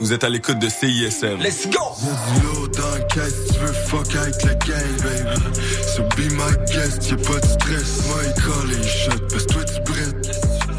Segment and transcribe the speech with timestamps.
[0.00, 1.38] Vous êtes à l'écoute de CISM.
[1.40, 1.78] Let's go!
[2.02, 5.40] Y'a du lourd dans la caisse, tu veux fuck avec la gang, baby.
[5.86, 8.06] So be my guest, y'a pas de stress.
[8.06, 10.30] Moi, il colle et il shot, parce que toi, tu brettes.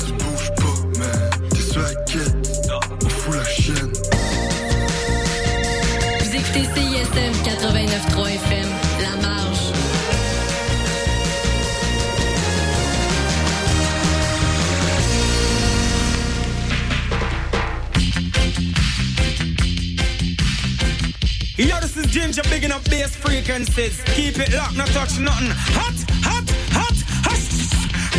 [0.06, 1.30] Tu bouges pas, man.
[1.50, 2.36] T'es sur la quête.
[3.04, 3.92] On fout la chaîne.
[6.20, 8.71] Vous écoutez CISM 89.3 FM,
[21.94, 24.02] this is Ginger bigging up bass frequencies.
[24.16, 25.52] Keep it locked, not touch nothing.
[25.76, 27.46] Hot, hot, hot, hot.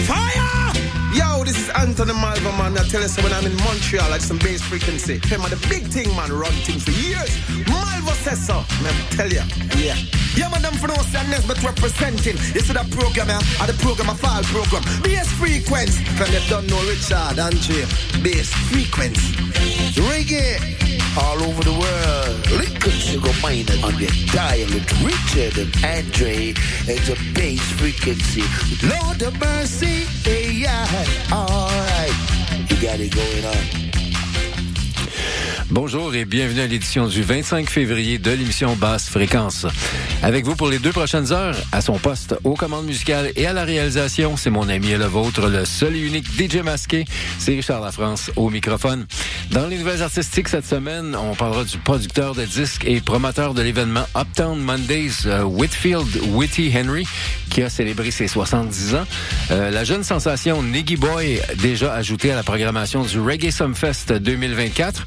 [0.05, 0.73] Fire!
[1.15, 2.77] Yo, this is Anthony Malvo, man.
[2.77, 5.21] I tell you, so when I'm in Montreal, like some bass frequency.
[5.25, 7.33] Him the big thing, man, run things for years.
[7.69, 8.65] Malvo says so.
[8.83, 9.45] Man, tell ya,
[9.79, 9.97] yeah.
[10.37, 12.37] Yeah, man, them for no sadness, but representing.
[12.53, 13.63] You see that program, yeah?
[13.63, 14.83] Or the program, a fall program.
[15.03, 16.05] Bass frequency.
[16.17, 17.89] From they don't know Richard, Andre.
[18.21, 19.33] Bass frequency.
[19.97, 20.92] Reggae.
[21.19, 22.51] All over the world.
[22.53, 26.55] Liquid Sugar Minott on the dial with Richard and Andre
[26.89, 28.43] as a bass frequency.
[28.87, 30.87] Lord of mercy, yeah,
[31.31, 32.71] alright.
[32.71, 34.02] You got it going on.
[35.73, 39.67] Bonjour et bienvenue à l'édition du 25 février de l'émission Basse Fréquence.
[40.23, 43.55] Avec vous pour les deux prochaines heures, à son poste aux commandes musicales et à
[43.55, 47.07] la réalisation, c'est mon ami et le vôtre, le seul et unique DJ masqué,
[47.39, 49.07] c'est Richard Lafrance au microphone.
[49.51, 53.63] Dans les nouvelles artistiques cette semaine, on parlera du producteur de disques et promoteur de
[53.63, 57.07] l'événement Uptown Mondays, euh, Whitfield Whitty Henry,
[57.49, 59.07] qui a célébré ses 70 ans.
[59.51, 65.07] Euh, la jeune sensation Niggy Boy, déjà ajoutée à la programmation du Reggae Sumfest 2024.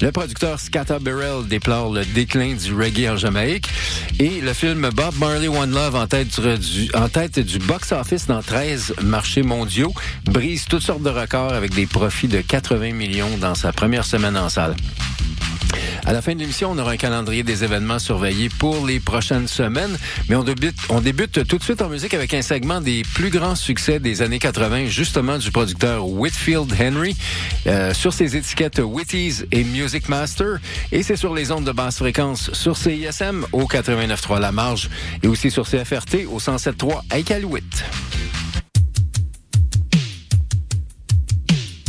[0.00, 3.68] Le producteur Scata Burrell déplore le déclin du reggae en Jamaïque.
[4.18, 8.42] Et le film Bob Marley One Love en tête du, en tête du box-office dans
[8.42, 9.92] 13 marchés mondiaux
[10.24, 14.36] brise toutes sortes de records avec des profits de 80 millions dans sa première semaine
[14.36, 14.76] en salle.
[16.06, 19.48] À la fin de l'émission, on aura un calendrier des événements surveillés pour les prochaines
[19.48, 19.96] semaines.
[20.28, 20.44] Mais on
[21.00, 24.38] débute, tout de suite en musique avec un segment des plus grands succès des années
[24.38, 27.16] 80, justement du producteur Whitfield Henry,
[27.66, 30.58] euh, sur ses étiquettes Whitties et Music Master.
[30.92, 34.90] Et c'est sur les ondes de basse fréquence sur CISM au 89.3 La Marge
[35.22, 37.62] et aussi sur CFRT au 107.3 à Iqaluit.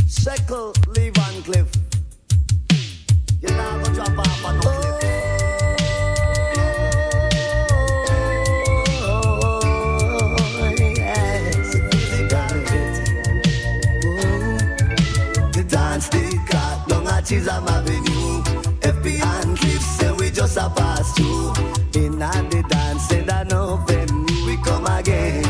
[0.08, 1.95] Shekel, Lee Van Cliff.
[17.26, 18.44] Chisholm Avenue.
[18.84, 19.04] And
[19.80, 21.18] say we just a pass.
[21.96, 23.12] In the dance
[23.50, 25.44] know venue we come again.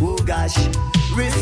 [0.00, 0.16] Oh
[1.14, 1.41] respect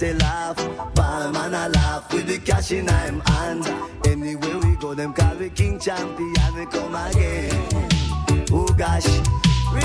[0.00, 0.56] say laugh.
[0.94, 3.66] Ball man a laugh with the cash in him hand.
[4.06, 6.50] Anywhere we go, them we king champion.
[6.56, 7.68] We come again.
[8.50, 9.08] Oh gosh,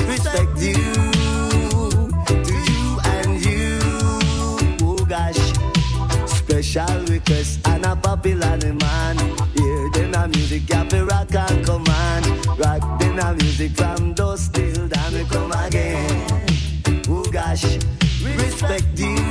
[0.07, 0.79] respect you
[2.47, 2.83] to you
[3.13, 3.79] and you.
[4.87, 5.41] Oh gosh,
[6.39, 9.19] special request and a popular demand.
[9.57, 12.25] Hear then a music happy rock and command.
[12.57, 17.03] Rock then a music from dust till down we come again.
[17.09, 17.65] Oh gosh,
[18.23, 19.24] respect you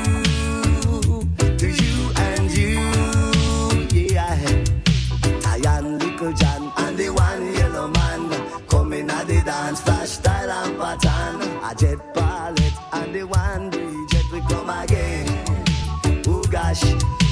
[11.76, 13.68] Jet palette and the one
[14.32, 15.26] we come again.
[16.28, 16.84] Oh gosh,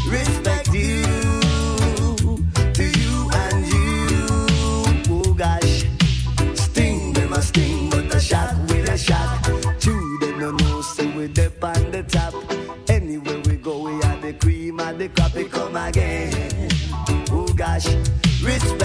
[0.08, 1.02] respect you
[2.74, 4.26] to you and you.
[5.10, 5.84] Oh gosh,
[6.54, 8.20] sting sting, but a
[8.66, 8.98] with a
[10.38, 10.50] no
[11.16, 12.34] we dip on the top.
[13.46, 13.92] We go, we
[14.22, 15.08] the cream and the
[15.44, 16.68] come again.
[17.30, 17.86] Oh gosh,
[18.42, 18.81] respect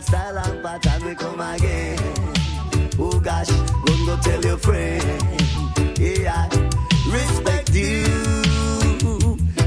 [0.00, 1.98] that style and pattern will come again.
[2.98, 5.02] Oh gosh, go go tell your friend.
[5.98, 6.48] Yeah, I
[7.10, 8.04] respect you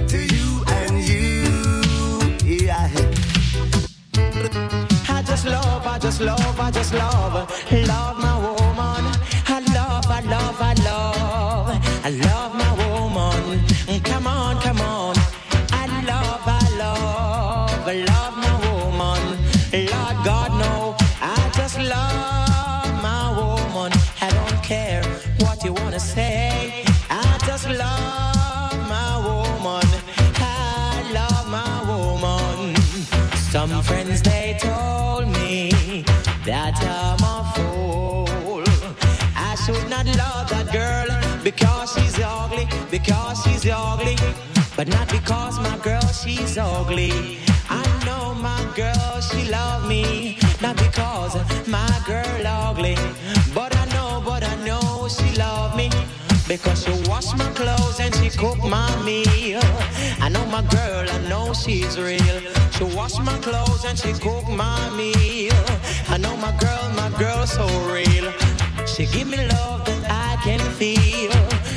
[0.08, 1.46] to you and you.
[2.46, 2.90] Yeah.
[5.10, 8.33] I just love, I just love, I just love, love my
[46.54, 47.40] she's ugly.
[47.70, 51.36] I know my girl she love me, not because
[51.68, 52.96] my girl ugly,
[53.56, 55.90] but I know, but I know she love me.
[56.48, 59.62] Because she wash my clothes and she cook my meal.
[60.20, 62.40] I know my girl, I know she's real.
[62.72, 65.54] She wash my clothes and she cook my meal.
[66.10, 68.32] I know my girl, my girl so real.
[68.86, 71.32] She give me love that I can feel.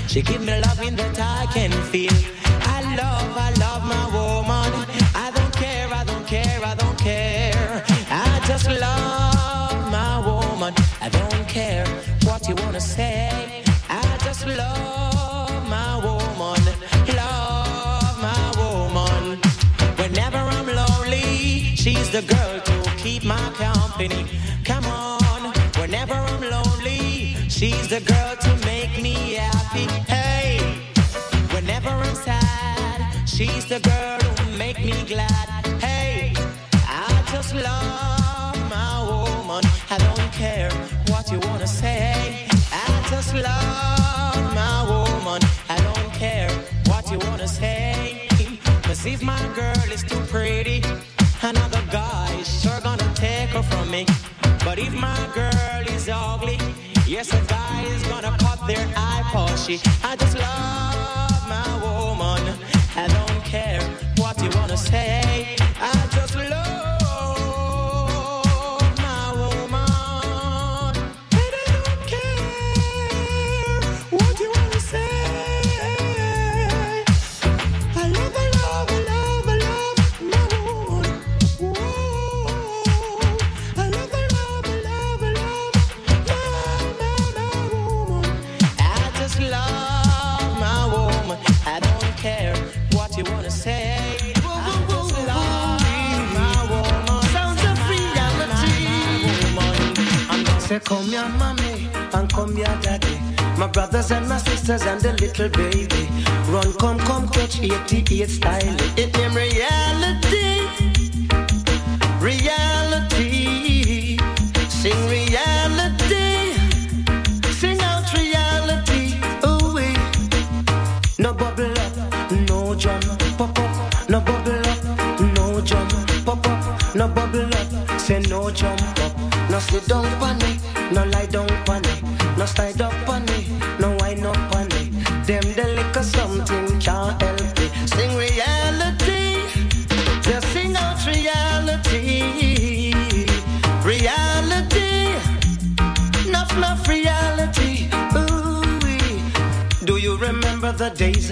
[0.08, 2.45] She give me loving that I can feel.
[24.08, 24.28] Company.
[24.64, 25.52] Come on.
[25.80, 29.86] Whenever I'm lonely, she's the girl to make me happy.
[30.10, 30.58] Hey.
[31.54, 35.55] Whenever I'm sad, she's the girl who make me glad.
[57.26, 59.80] Yes, a guy is gonna cut their eye pushy.
[60.04, 62.56] I just love my woman.
[62.96, 63.82] I don't care
[64.16, 65.65] what you wanna say.
[105.38, 106.08] Little baby.
[106.48, 108.55] Run, come, come, catch 88 style.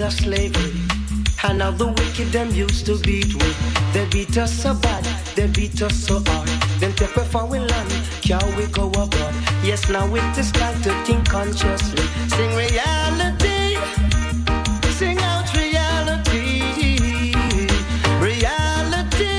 [0.05, 0.73] Of slavery?
[1.43, 3.49] And how the wicked them used to beat we.
[3.93, 5.03] They beat us so bad,
[5.35, 6.47] they beat us so hard.
[6.79, 9.33] Then take away from we land, can we go abroad?
[9.63, 12.05] Yes, now it is time to think consciously.
[12.35, 13.77] Sing reality,
[14.99, 16.61] sing out reality.
[18.19, 19.35] Reality,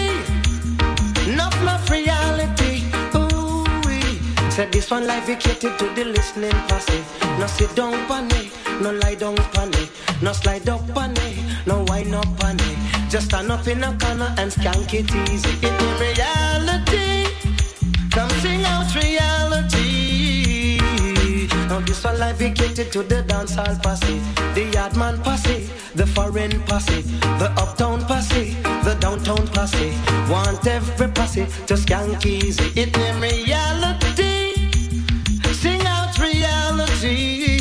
[1.31, 2.85] enough, enough reality.
[3.15, 4.21] Ooh-wee.
[4.51, 7.05] Said this one life we catered to the listening posse.
[7.39, 9.91] No sit down pon it, no lie down pon it,
[10.23, 12.79] no slide up on it, no wind up pon it.
[13.11, 15.51] Just stand up in a corner and skank it easy.
[15.63, 17.27] It is reality.
[18.11, 20.79] Come sing out reality.
[21.69, 24.21] Now this one life we catered to the dancehall posse,
[24.55, 27.03] the yardman posse, the foreign posse,
[27.41, 29.93] the uptown posse, the downtown posse.
[30.31, 32.73] Want every posse to skank easy.
[32.81, 34.55] It name reality.
[35.53, 36.19] Sing out.
[36.19, 37.56] Reality.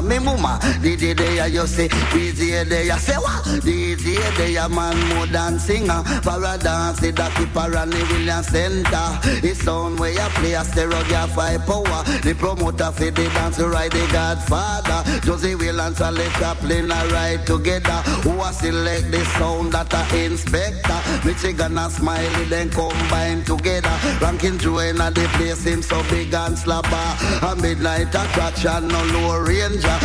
[0.00, 0.58] Singer, me mama.
[0.82, 3.44] DJ there, you say, DJ there, you say, what?
[3.62, 6.02] DJ there, man, more than singer.
[6.22, 9.18] For a dance, it a keep around the William Center.
[9.46, 12.02] It's sound where you play a stereo, get five power.
[12.22, 15.20] The promoter for the dance, ride the Godfather.
[15.20, 18.00] Josie Will and Charlie Chaplin are ride together.
[18.24, 20.99] Who a select the sound that a inspector.
[21.24, 23.96] Michigan and Smiley then combine together.
[24.20, 27.52] Ranking Joanne at the place him so big and slapper.
[27.52, 29.98] A midnight attraction, no low ranger.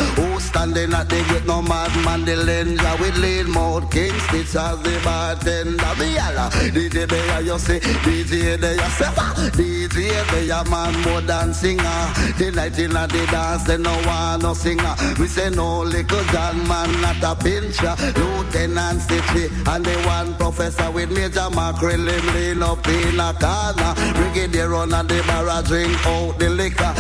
[0.55, 2.95] Standing at the gate, no madman, the langer.
[3.01, 5.93] With lead mode, King Stitch as the bartender.
[5.99, 9.35] Me yalla, DJ there you say, DJ there you what?
[9.57, 9.97] DJ
[10.31, 11.99] there man more than singer.
[12.37, 14.95] The night in the dance, they no want no singer.
[15.19, 17.95] We say no little John man, not a pincher.
[18.15, 23.91] Lieutenant Stitchy and the one professor with Major Mackerel him lean up in a corner.
[24.15, 26.93] Brigadier and the bar drink out the liquor.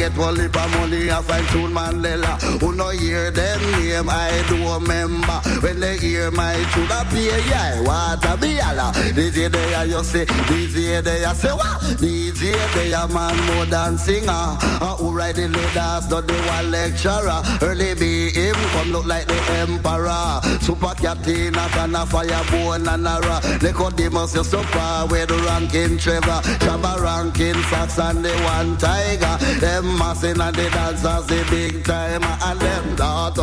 [0.00, 2.40] Get of money, I find tune Mandela.
[2.62, 5.38] Who no hear them name, I do remember.
[5.60, 8.92] When they hear my tune, I pay yeah, what a.
[9.12, 11.80] DJ there you say, DJ there you say what?
[11.98, 14.28] DJ there man more than singer.
[14.28, 17.42] Uh, who ride the leaders, not the one lecturer.
[17.62, 20.40] Early be him, come look like the emperor.
[20.60, 23.40] Super captain, a can a fire bone and a ra.
[23.62, 26.40] Nicodemus, you super with the ranking Trevor.
[26.64, 29.36] Jabba ranking socks and the one tiger.
[29.60, 32.96] Them massing and the dancers the big time and them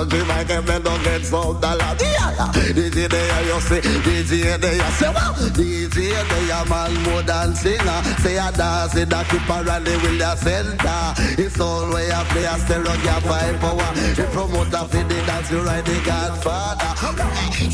[0.10, 1.96] the mic and they don't get some dollar.
[2.00, 5.34] Yeah, DJ there you see, DJ there you say wow.
[5.58, 5.98] DJ
[6.30, 8.02] there man more than singer.
[8.22, 11.14] Say a dance in the keep around the will ya center.
[11.42, 13.92] It's all way up play a stereo your five power.
[14.16, 16.98] The promoter for the dance you ride the Godfather.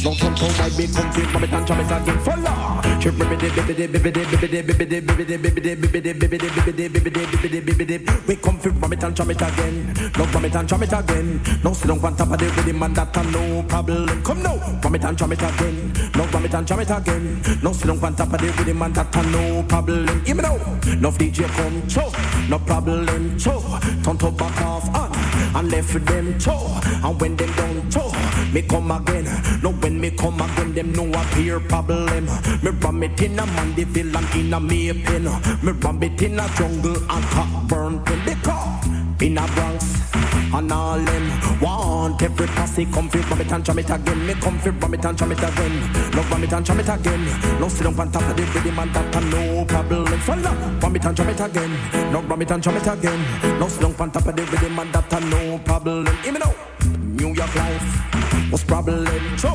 [0.04, 2.82] Don't come to my big country, from it and jam it again for law.
[3.00, 8.28] Chip bibbidi bibbidi bibbidi bibbidi bibbidi bibbidi bibbidi bibbidi bibbidi bibbidi bibbidi bibbidi bibbidi.
[8.28, 9.94] We come from it and jam it again.
[10.18, 11.42] No from it and jam it again.
[11.64, 14.24] No sit on top of the rhythm and that no problem.
[14.24, 15.94] Come now, from it and jam it again.
[16.16, 17.42] No from it and jam it again.
[17.62, 20.22] No sit on top of the rhythm and that no problem.
[20.26, 20.58] Even now,
[21.00, 22.12] no DJ come show,
[22.50, 23.60] no problem show.
[24.04, 25.12] Turn to back off on
[25.56, 26.80] and left them toe.
[27.04, 28.12] And when them don't toe,
[28.54, 29.26] me come again.
[29.62, 32.26] No when me come again, them no appear problem.
[32.64, 35.24] Me ram it in a man, the villain in a me pin.
[35.64, 38.20] Me ram it in a jungle and cock burn pin.
[38.26, 39.86] Because in a Bronx
[40.54, 44.28] and all them want every posse come fi ram it and jam it again.
[44.28, 46.12] Me come fi ram it and jam it again.
[46.12, 47.60] No ram it and jam it again.
[47.60, 50.20] No sit down on top of the rhythm and that a no problem.
[50.20, 51.72] Follow ram it and jam it again.
[52.12, 53.60] No ram it and jam it again.
[53.60, 56.04] No sit down on top of the rhythm and that a no problem.
[56.04, 56.54] Me now.
[57.18, 58.23] New York life
[58.54, 59.06] was problem.
[59.38, 59.50] So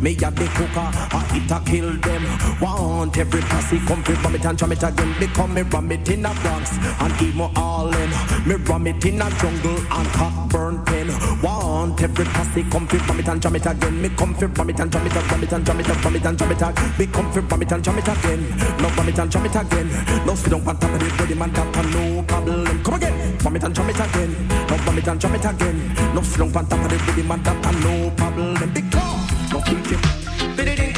[0.00, 2.22] me a the cooker, I eat a kill them.
[2.62, 5.10] Want every posse come fi ram it and jam it again.
[5.18, 6.70] Become me ram it in a Bronx
[7.02, 8.10] and emo all in.
[8.46, 11.08] Me ram it in a jungle and cock burn pen.
[11.42, 14.00] Want every posse come fi ram it and jam it again.
[14.00, 16.24] Me come fi ram it and jam it, ram it and jam it, ram it
[16.24, 16.94] and jam it again.
[16.98, 18.40] Me come fi ram it and jam it again.
[18.78, 19.88] No ram it and jam it again.
[20.26, 22.82] No sit down on top of the body man that no problem.
[22.84, 24.30] Come again, ram it and jam it again.
[24.70, 26.14] No ram it and jam it again.
[26.14, 28.82] No sit down on top of the body man that no problem room and be.
[29.50, 30.93] Don't keep.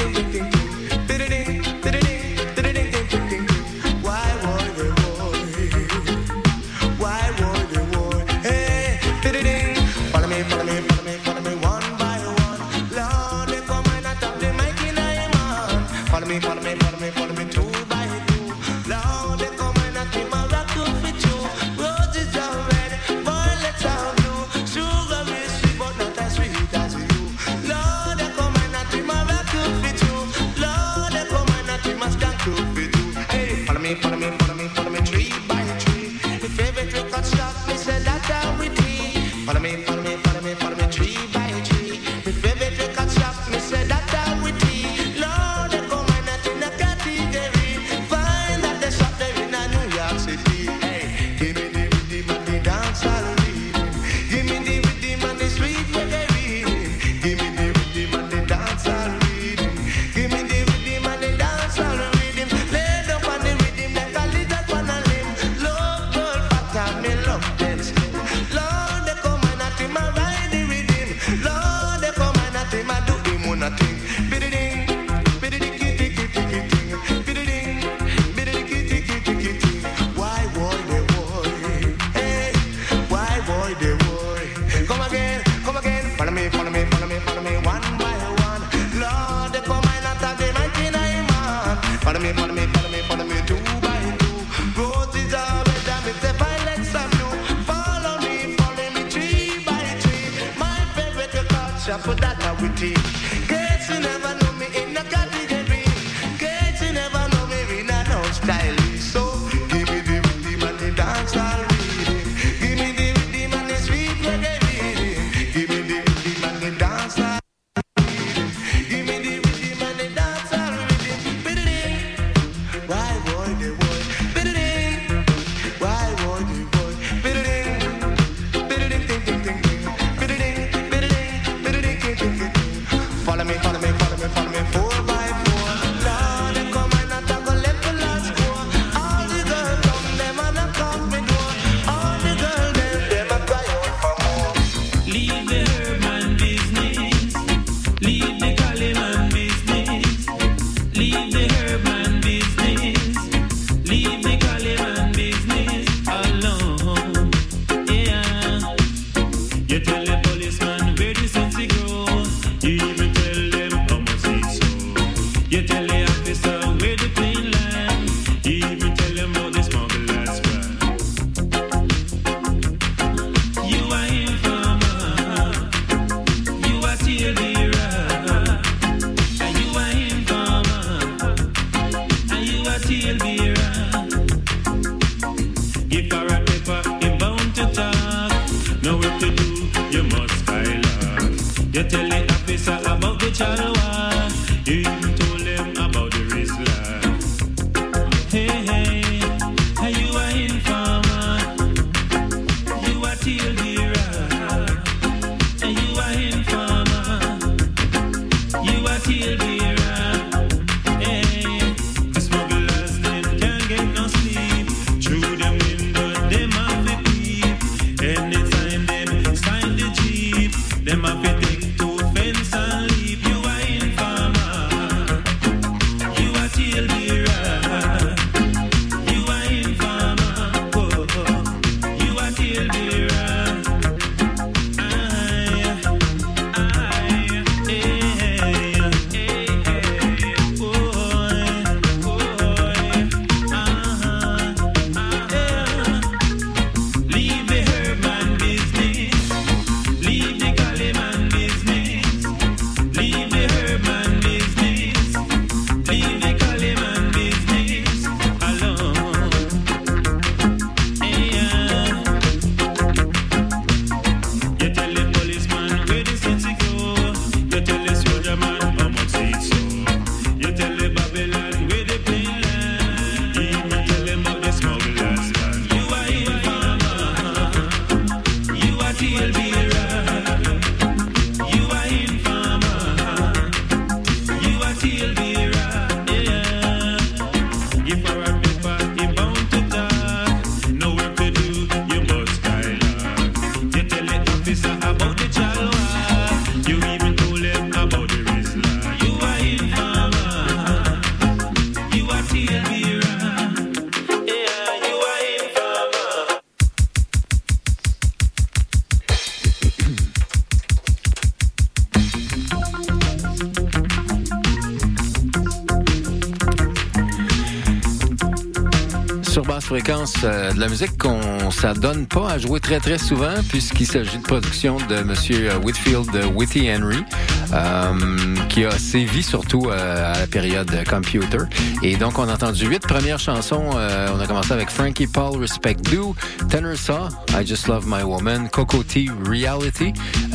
[319.88, 324.22] Euh, de la musique qu'on s'adonne pas à jouer très très souvent puisqu'il s'agit de
[324.22, 327.04] production de Monsieur euh, Whitfield de Witty Henry,
[327.52, 331.44] euh, qui a sévi surtout à la période computer.
[331.84, 333.62] Et donc on a entendu huit premières chansons.
[333.74, 336.14] On a commencé avec Frankie Paul, Respect Due,
[336.48, 339.92] Tenor Saw, I Just Love My Woman, Coco T, Reality,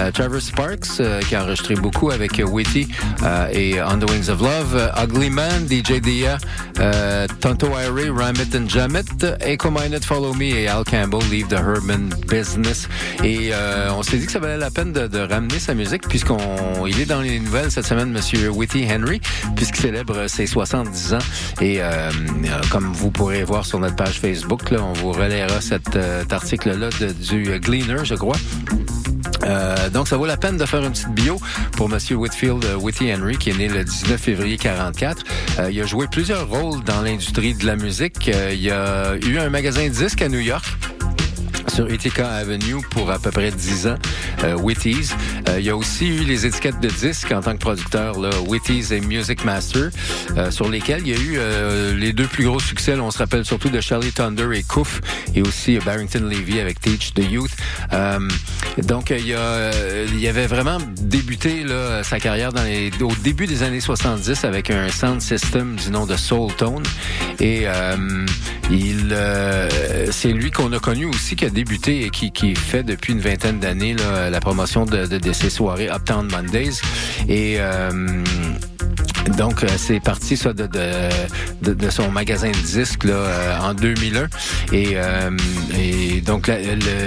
[0.10, 2.88] Trevor Sparks euh, qui a enregistré beaucoup avec euh, Witty
[3.24, 6.38] euh, et On the Wings of Love, euh, Ugly Man, DJ Dia,
[6.80, 11.22] euh, Tonto Irie, Ram It and Jam It, Echo Minded Follow Me et Al Campbell
[11.30, 12.88] Leave the Herman Business.
[13.24, 16.38] Et euh, on s'est dit que ça valait la peine de, ramener sa musique puisqu'on
[16.88, 19.22] il est dans les nouvelles cette semaine, Monsieur Witty Henry,
[19.56, 21.20] puisqu'il célèbre ses 70 ans.
[21.60, 25.60] Et euh, euh, comme vous pourrez voir sur notre page Facebook, là, on vous relaiera
[25.62, 28.38] cet, euh, article-là du Gleaner, je crois.
[29.43, 31.39] Euh, donc, ça vaut la peine de faire une petite bio
[31.73, 35.23] pour Monsieur Whitfield euh, Whitty Henry, qui est né le 19 février 44.
[35.60, 38.30] Euh, il a joué plusieurs rôles dans l'industrie de la musique.
[38.30, 40.65] Euh, il y a eu un magasin de disques à New York
[41.67, 43.95] sur Utica Avenue pour à peu près 10 ans,
[44.43, 45.15] euh, Whitty's.
[45.50, 48.30] Euh, il y a aussi eu les étiquettes de disques en tant que producteur, là,
[48.47, 49.89] Whitty's et Music Master,
[50.38, 52.95] euh, sur lesquels il y a eu euh, les deux plus gros succès.
[52.95, 55.02] là, on se rappelle surtout de Charlie Thunder et Coof,
[55.36, 57.52] et aussi euh, Barrington Levy avec Teach the Youth.
[57.93, 58.19] Euh,
[58.84, 59.71] donc, il y, a,
[60.13, 64.69] il avait vraiment débuté là, sa carrière dans les, au début des années 70 avec
[64.69, 66.84] un sound system du nom de Soul Tone.
[67.39, 67.65] Et
[68.69, 69.15] il,
[70.12, 73.96] c'est lui qu'on a connu aussi qui débuté et qui, fait depuis une vingtaine d'années
[73.96, 76.82] la promotion de, de, de ses soirées Uptown Mondays.
[77.28, 78.24] Et euh,
[79.38, 80.67] donc, euh, c'est parti ça de,
[81.62, 84.27] de, de, son magasin de disques là, euh, en 2001.
[84.73, 85.30] Et, euh,
[85.77, 86.49] et donc,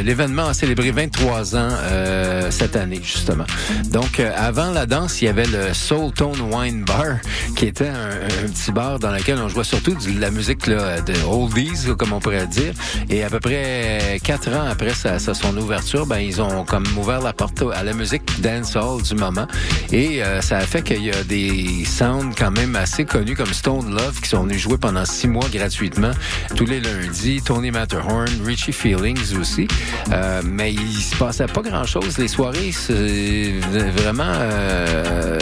[0.05, 3.45] l'événement a célébré 23 ans euh, cette année, justement.
[3.91, 7.17] Donc, euh, avant la danse, il y avait le Soul Tone Wine Bar,
[7.57, 11.15] qui était un, petit bar dans lequel on jouait surtout de la musique là, de
[11.29, 12.73] oldies, comme on pourrait dire.
[13.11, 16.87] Et à peu près quatre ans après sa, sa- son ouverture, ben, ils ont comme
[16.97, 19.47] ouvert la porte à la musique dancehall du moment.
[19.93, 23.53] Et euh, ça a fait qu'il y a des sounds quand même assez connus comme
[23.53, 26.13] Stone Love qui sont venus jouer pendant six mois gratuitement
[26.55, 27.43] tous les lundis.
[27.43, 29.67] Tony Matterhorn, Richie Feelings aussi.
[30.13, 32.19] Euh, mais il se passait pas grand-chose.
[32.19, 33.53] Les soirées, c'est
[33.97, 35.39] vraiment euh,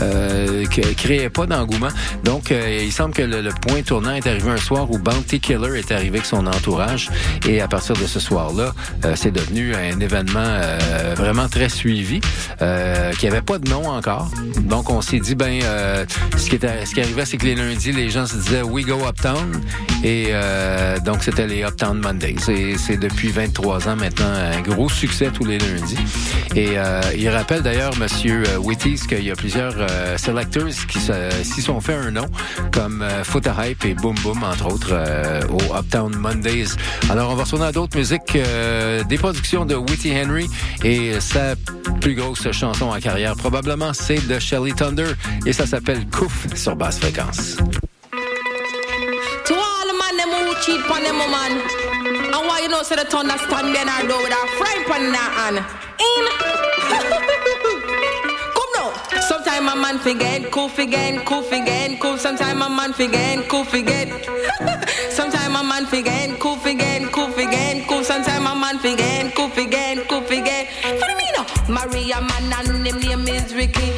[0.00, 0.64] euh,
[0.96, 1.88] créaient pas d'engouement.
[2.24, 5.78] Donc, euh, il semble que le, point tournant est arrivé un soir où Bounty Killer
[5.78, 7.10] est arrivé avec son entourage.
[7.48, 8.72] Et à partir de ce soir-là,
[9.04, 12.20] euh, c'est devenu un événement euh, vraiment très suivi,
[12.62, 14.30] euh, qui avait pas de nom encore.
[14.60, 16.04] Donc, on s'est dit, ben, euh,
[16.36, 19.60] ce, qui arrivait, c'est que les lundis, les gens se disaient We Go Uptown.
[20.02, 22.36] Et euh, donc, c'était les Uptown Mondays.
[22.48, 25.98] Et c'est depuis 23 ans maintenant un gros succès tous les lundis.
[26.54, 29.74] Et euh, il rappelle d'ailleurs, Monsieur Witties, qu'il y a plusieurs
[30.18, 32.26] selectors qui s'y sont fait un nom,
[32.72, 36.76] comme euh, Foot Hype et Boom Boom, entre autres, euh, au Uptown Mondays.
[37.10, 38.38] Alors, on va retourner à d'autres musiques,
[39.08, 40.48] des productions de Witty Henry
[40.82, 41.54] et sa
[42.00, 45.06] plus grosse chanson en carrière, probablement, c'est de Shelly Thunder
[45.54, 47.56] ça s'appelle Couf sur basse fréquence.
[50.64, 51.60] Cheat woman.
[52.32, 53.04] And why you and with a
[59.68, 62.16] a man forget, cool forget, cool forget, cool.
[62.16, 64.08] Sometime a man forget, cool forget.
[65.10, 68.02] Sometime a man forget, cool forget, cool forget, cool.
[68.04, 70.68] Sometime a man forget, cool forget, cool forget.
[70.82, 73.93] For me now, Maria man and him name is Ricky.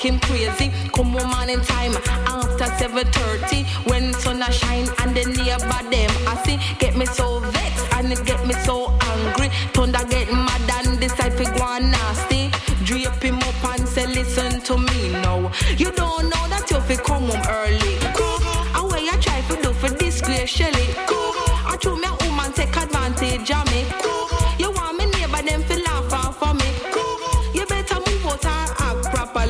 [0.00, 0.70] Him crazy.
[0.94, 1.94] Come home morning time
[2.26, 7.40] after 7:30 when sun a shine and the neighbor them I see get me so
[7.40, 9.48] vexed and it get me so angry.
[9.74, 12.50] Thunder get mad and decide to go on nasty.
[12.84, 15.50] Drape him up and say listen to me now.
[15.76, 17.94] You don't know that you fi come home early.
[18.14, 18.38] Cool.
[18.76, 20.87] And what you try to do for disgrace Shelly.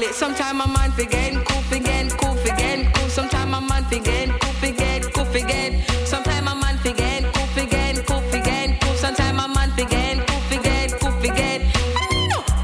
[0.08, 0.12] Properly.
[0.12, 3.08] Sometime a man forget, cool forget, cool forget, cool.
[3.08, 5.88] Sometime a man forget, cool forget, cool forget.
[6.06, 8.94] Sometime a man forget, cool forget, cool forget, cool.
[8.94, 11.60] Sometime a man forget, cool forget, cool forget.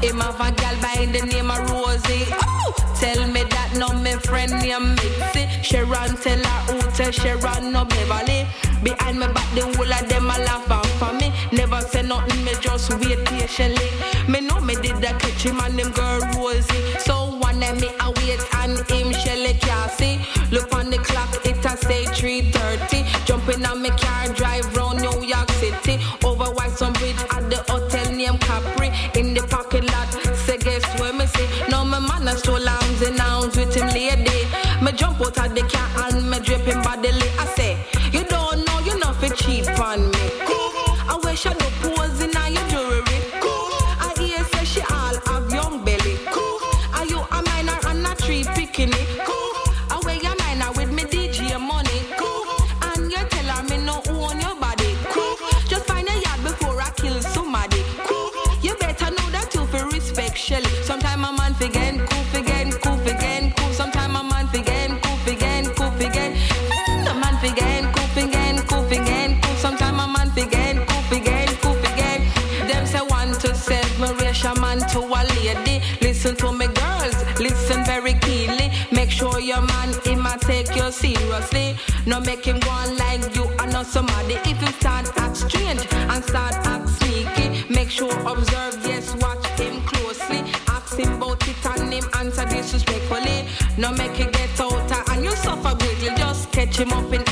[0.03, 2.25] Him have a gal by the name of Rosie.
[2.31, 5.47] Oh, tell me that no me friend named Mitzi.
[5.61, 8.45] Sharon tell her who tell Sharon no Beverly.
[8.83, 11.33] Behind me back the whole of them a laugh out for me.
[11.51, 13.89] Never say nothing, me just wait patiently.
[14.27, 16.99] Me know me did that catch him and them girl Rosie.
[82.35, 84.35] Make him go on like you are not somebody.
[84.45, 89.81] If you start act strange and start act sneaky, make sure observe, yes, watch him
[89.83, 90.39] closely.
[90.67, 93.47] Ask him about it and him answer disrespectfully.
[93.77, 96.09] No make it get out and you suffer greatly.
[96.17, 97.24] Just catch him up in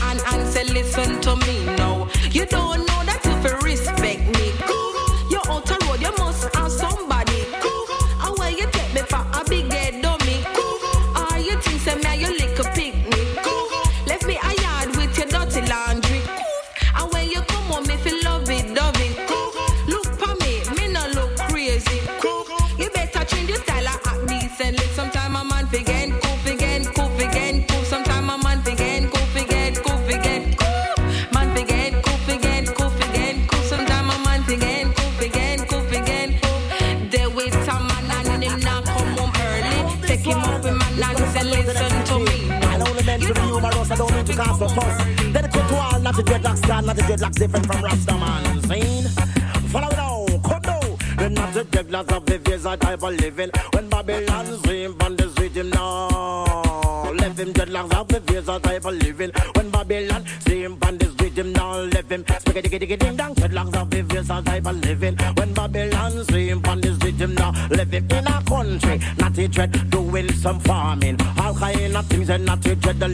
[53.03, 53.49] of living.
[53.73, 57.11] When Babylon swim on the rhythm now.
[57.11, 59.31] Left him dreadlocks of the years a type of living.
[59.55, 61.79] When Babylon swim on this rhythm now.
[61.79, 63.35] Left him spaghetti diggy diggy ding dong.
[63.35, 65.15] Dreadlocks of the years a type of living.
[65.37, 67.51] When Babylon swim on this rhythm now.
[67.69, 71.17] Left him in a country, not a dread, doing some farming.
[71.39, 73.07] All kind of things and not a dread, the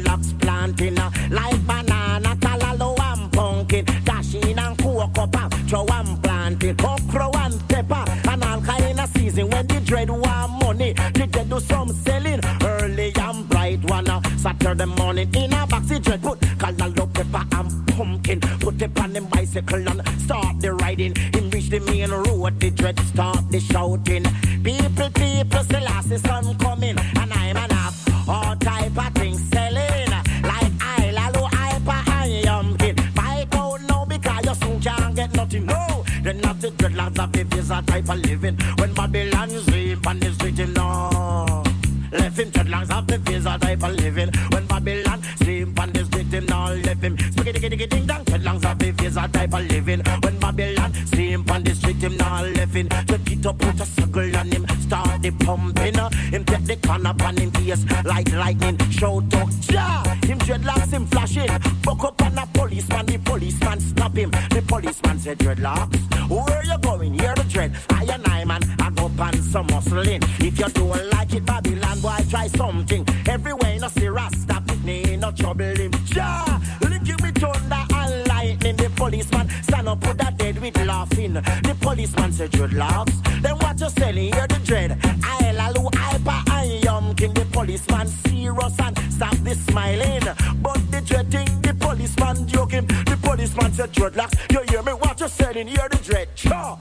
[39.31, 41.63] Babylon sleep and is written no.
[42.11, 44.31] Left him dreadlocks of the is a type of living.
[44.51, 46.73] When Babylon sleep and is written no.
[46.83, 48.25] Left him spaghetti diggy diggy ding dong.
[48.25, 50.01] Dreadlocks of the is a type of living.
[50.23, 52.51] When Babylon sleep and is written no.
[52.55, 54.65] Left him to get up put a circle on him.
[54.81, 55.95] Start the pumping.
[56.33, 58.77] Him take the can up on him face like lightning.
[58.89, 60.03] Shout out, ja!
[60.25, 61.49] Him dreadlocks him flashing.
[61.83, 63.05] Buck up on a policeman.
[63.05, 64.31] The policeman stop him.
[64.31, 66.29] The policeman said dreadlocks.
[66.29, 67.13] Where you going?
[67.13, 67.75] Here the dread.
[67.89, 68.78] I and I man.
[69.19, 70.23] Pan some muscling.
[70.39, 73.05] If you don't like it, Babylon boy, try something.
[73.27, 75.91] Everywhere no see Rasta, me no trouble him.
[76.05, 76.45] Ja!
[76.79, 78.77] Lick him with thunder and lightning.
[78.77, 81.33] The policeman stand up with a dead with laughing.
[81.33, 83.41] The policeman said dreadlocks.
[83.41, 84.31] Then what you selling?
[84.31, 84.97] Hear the dread.
[85.21, 87.33] I lalu hyper I am king.
[87.33, 90.23] The policeman serious and stop the smiling.
[90.61, 92.85] But the dread thing, the policeman joking.
[92.85, 94.39] The policeman said dreadlocks.
[94.49, 94.93] You hear me?
[94.93, 95.67] What you selling?
[95.67, 96.29] Hear the dread.
[96.35, 96.79] Sure.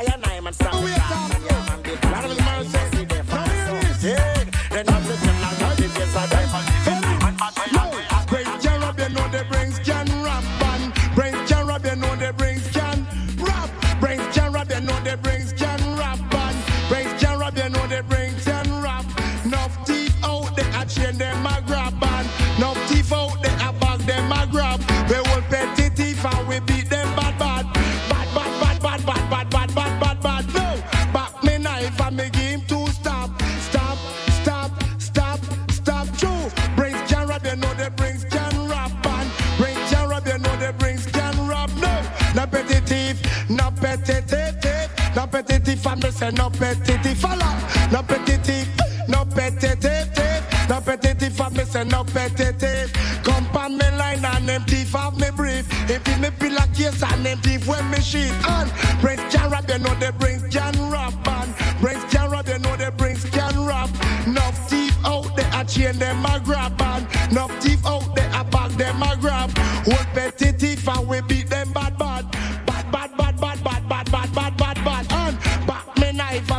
[0.00, 1.89] I and I man stop
[46.20, 47.38] No nos petites no nos
[47.90, 48.44] no nos
[49.08, 49.24] no
[50.68, 51.64] nos for me.
[51.64, 52.92] Say no petites.
[53.22, 55.66] Come pa me line and empty five me brief.
[55.90, 58.68] If me be like yes and empty when me shit on.
[59.00, 60.29] Press jar you know the brief.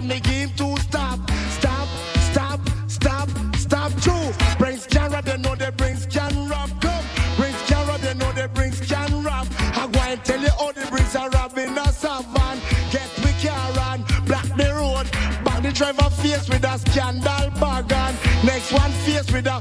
[0.01, 1.19] time the game to stop.
[1.49, 1.87] Stop,
[2.31, 4.33] stop, stop, stop, too.
[4.57, 6.69] Brings can rap, they know they brings can rap.
[6.81, 7.03] Come,
[7.37, 9.47] brings can rap, they know they brings can rap.
[9.77, 12.59] I go and tell you all the brings are rapping a savan.
[12.91, 15.07] Get me can run, block the road.
[15.43, 18.15] Back the driver face with a scandal bargain.
[18.43, 19.59] Next one face with a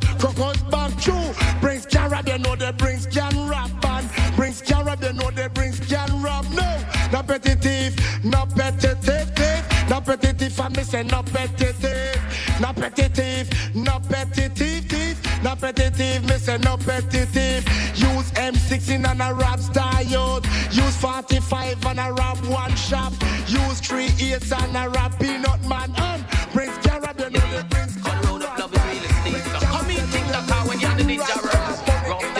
[10.90, 16.22] say no petty thief, no petty thief, no petty thief, thief, no petty thief.
[16.28, 17.62] Me say no petty thief.
[17.96, 20.44] Use M16 and a rap star youth.
[20.74, 23.12] Use 45 and a rap one shop.
[23.46, 25.92] Use three eights and a rap peanut man.
[25.96, 28.22] And brings Cara, they know they brings can.
[28.22, 31.36] Come in, think the car when you're the ninja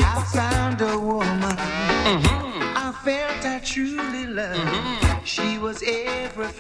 [0.03, 1.57] I found a woman.
[2.11, 2.77] Mm-hmm.
[2.77, 4.57] I felt I truly loved.
[4.57, 4.90] She was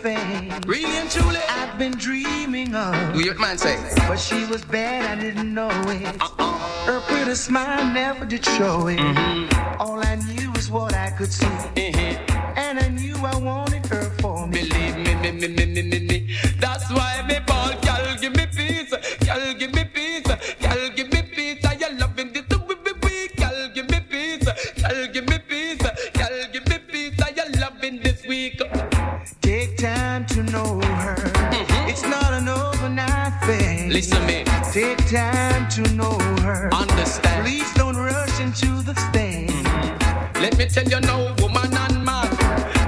[0.04, 0.60] everything.
[0.66, 1.38] Really and truly.
[1.48, 3.14] I've been dreaming of.
[3.14, 3.76] Do your man say?
[4.08, 6.20] But she was bad, I didn't know it.
[6.20, 6.58] Uh-uh.
[6.86, 8.98] Her pretty smile never did show it.
[8.98, 9.80] Mm-hmm.
[9.80, 11.46] All I knew was what I could see.
[11.46, 12.58] Mm-hmm.
[12.58, 14.68] And I knew I wanted her for me.
[14.68, 16.09] Believe me, me, me, me, me, me,
[32.82, 34.44] Listen me.
[34.72, 36.70] Take time to know her.
[36.72, 37.44] Understand.
[37.44, 39.48] Please don't rush into the thing.
[39.48, 40.40] Mm-hmm.
[40.40, 42.30] Let me tell you now, woman and man,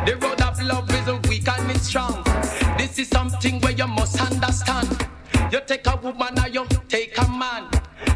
[0.07, 2.25] the road of love is weak and it's strong.
[2.79, 5.07] This is something where you must understand.
[5.51, 7.69] You take a woman or you take a man.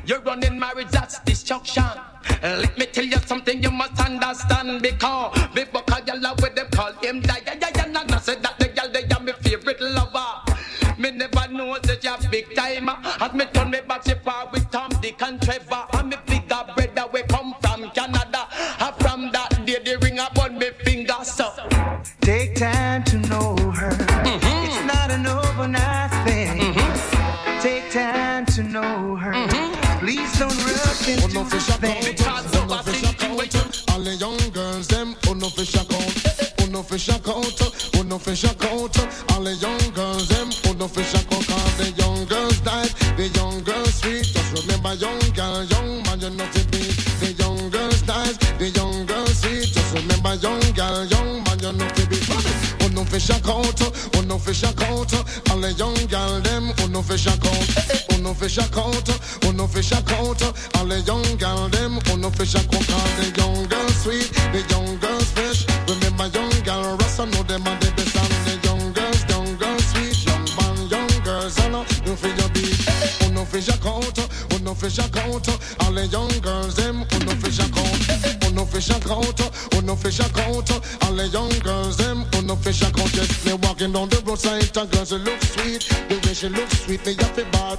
[0.07, 1.85] You're running marriage, that's destruction.
[2.43, 6.69] Let me tell you something you must understand because before call your love with them
[6.71, 7.43] call him die.
[7.45, 8.56] Yeah, yeah, yeah, nah, nah, say that
[13.27, 15.85] As me turn me back, she far with Tom, Dick and Trevor.
[15.95, 18.47] And me bigger brother we come from Canada.
[18.79, 21.25] And from that day, the ring upon me finger.
[21.25, 21.51] So
[22.21, 23.97] Take time to know her.
[24.23, 26.75] It's not an overnight thing.
[27.61, 29.33] Take time to know her.
[29.99, 32.63] Please don't rush into no fish the account, thing.
[32.63, 33.85] oh no fish account.
[33.91, 37.63] All the young girls them, oh no fish account, eh, eh, oh no fish account,
[37.97, 38.73] oh no fish account.
[38.73, 38.76] All
[53.17, 53.81] Fish account,
[54.15, 55.15] oh no fish account.
[55.49, 59.09] All the young girl them, oh no fish eh, eh, oh no fish account,
[59.43, 60.43] oh no fish account.
[60.77, 62.77] All the young girl them, oh no fish account.
[62.77, 62.86] Cause
[83.87, 85.83] walking down the roadside, and girls they look sweet.
[86.09, 87.79] The way she look sweet, have a bad.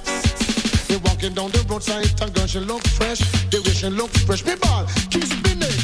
[0.88, 3.18] They walking down the roadside, and girl she look fresh.
[3.50, 5.76] The way she look fresh, me ball keep spinning.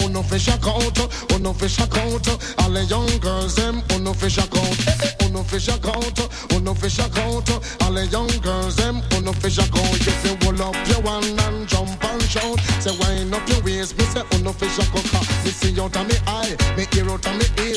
[0.00, 0.98] Oh no fish account,
[1.32, 2.28] oh no fish account.
[2.60, 4.76] All the young girls them, oh no fish account.
[4.88, 6.18] Eh, eh, Oh no fish account,
[6.52, 7.48] oh no fish account.
[7.82, 9.96] All the young girls them, oh no fish account.
[10.04, 13.96] If you roll up your one and jump and shout, say wind up your waist,
[13.96, 15.06] me say oh no fish account.
[15.44, 17.69] Me see out of me eye, me ear out of me ears,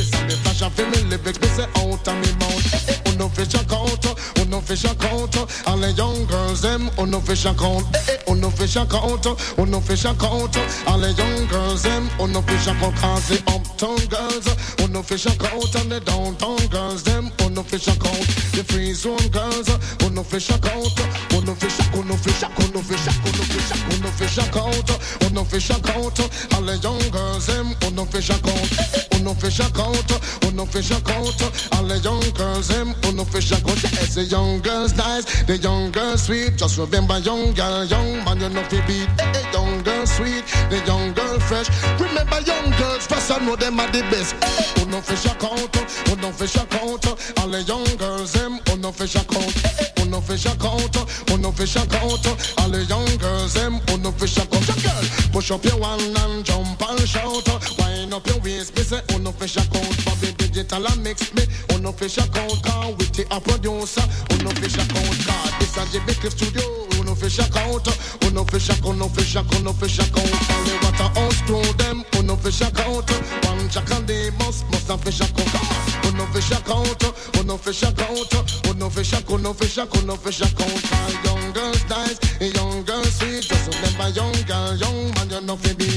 [0.64, 2.74] flash off me lyrics, me say out of me mouth.
[2.74, 5.38] Eh, eh, Oh no fish account, oh no fish account.
[5.68, 7.45] All the young girls them, oh no fish.
[7.45, 10.57] Eh, eh, Oh no fish account, oh no fish account.
[10.88, 12.95] All the young girls them, oh no fish account.
[12.95, 14.47] Cause the uptown girls,
[14.80, 15.76] oh no fish account.
[15.76, 18.26] And the downtown girls them, oh no fish account.
[18.53, 20.93] The free zone girls, oh no fish account.
[21.34, 24.38] Oh no fish, oh no fish, oh no fish, oh no fish, oh no fish
[24.38, 24.89] account.
[25.24, 26.20] Oh no fish account.
[26.53, 28.72] All the young girls them, oh no fish account.
[28.95, 30.11] Eh, no fish account,
[30.43, 31.39] oh no fish a account.
[31.74, 33.82] All the young girls them, oh no fish account.
[33.84, 36.57] Yes, the young girls nice, the young girls sweet.
[36.57, 39.07] Just remember, young girl, young man, you know fi beat.
[39.19, 41.69] Eh, eh, young girl sweet, the young girl fresh.
[41.99, 44.36] Remember, young girls first, I know them are the best.
[44.41, 45.71] Eh, oh no fish account,
[46.09, 47.05] oh no fish a account.
[47.39, 49.15] All the young girls them, oh no fish.
[49.15, 50.97] Eh, eh, oh no fish account,
[51.32, 52.28] oh no fish a account.
[52.59, 54.67] All the young girls them, oh no fish account.
[54.67, 57.47] Your girl, push up your one and jump and shout.
[58.14, 60.05] Wind up your waist, me say, no fish account.
[60.05, 61.43] Bobby digital and mix me,
[61.82, 62.64] no fish account.
[62.64, 64.05] Can with the a producer,
[64.43, 65.26] no fish account.
[65.26, 67.88] God, this a JB Cliff Studio, oh no fish account.
[68.24, 70.34] Oh no fish account, no fish account, no fish account.
[70.49, 73.09] All the water to them, oh no fish account.
[73.45, 75.49] One jack and they must, must have fish account.
[76.05, 77.03] Oh no fish account,
[77.38, 78.34] oh no fish account.
[78.66, 80.82] Oh no fish account, no fish account, no fish account.
[80.89, 83.43] Cause young girls nice, young girls sweet.
[83.43, 85.89] Just remember young girl, young man, you know fi be.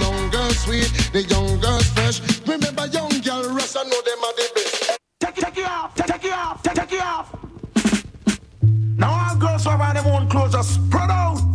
[0.00, 2.20] Young girl sweet, the young girls fresh.
[2.46, 4.98] Remember young girl, rest I know them are the best.
[5.20, 7.38] Take it, take it off, take it off, take it off.
[10.58, 11.47] just spread out.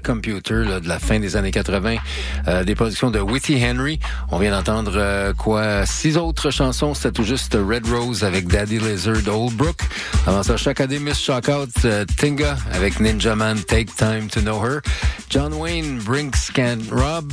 [0.00, 1.96] Computer de la fin des années 80,
[2.48, 3.98] euh, des productions de Whitty Henry.
[4.30, 8.78] On vient d'entendre euh, quoi six autres chansons, c'était tout juste Red Rose avec Daddy
[8.78, 9.78] Lizard Oldbrook.
[10.26, 14.80] Avant ça, Shakademiss Shockout, euh, Tinga avec Ninja Man Take Time to Know Her,
[15.30, 17.30] John Wayne Brinks Can Rob,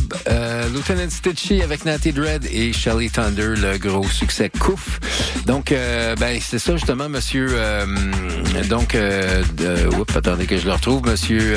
[0.61, 4.99] euh, Lieutenant Stitchy avec Natty Dread et Shelly Thunder, le gros succès Couf.
[5.45, 7.47] Donc, euh, ben, c'est ça justement, monsieur.
[7.51, 7.85] Euh,
[8.69, 11.05] donc, euh, de, attendez que je le retrouve.
[11.05, 11.55] Monsieur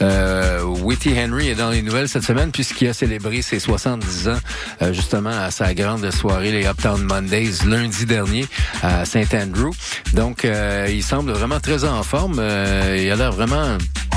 [0.00, 4.38] euh, Whitty Henry est dans les nouvelles cette semaine puisqu'il a célébré ses 70 ans
[4.92, 8.46] justement à sa grande soirée, les Uptown Mondays, lundi dernier
[8.82, 9.70] à Saint Andrew.
[10.14, 10.46] Donc,
[10.88, 12.36] il semble vraiment très en forme.
[12.36, 13.76] il a l'air vraiment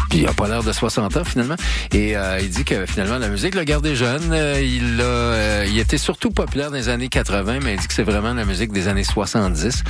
[0.09, 1.55] puis il a pas l'air de 60 ans finalement.
[1.93, 4.31] Et euh, il dit que finalement la musique l'a gardé jeune.
[4.31, 7.87] Euh, il a, euh, il était surtout populaire dans les années 80, mais il dit
[7.87, 9.83] que c'est vraiment la musique des années 70.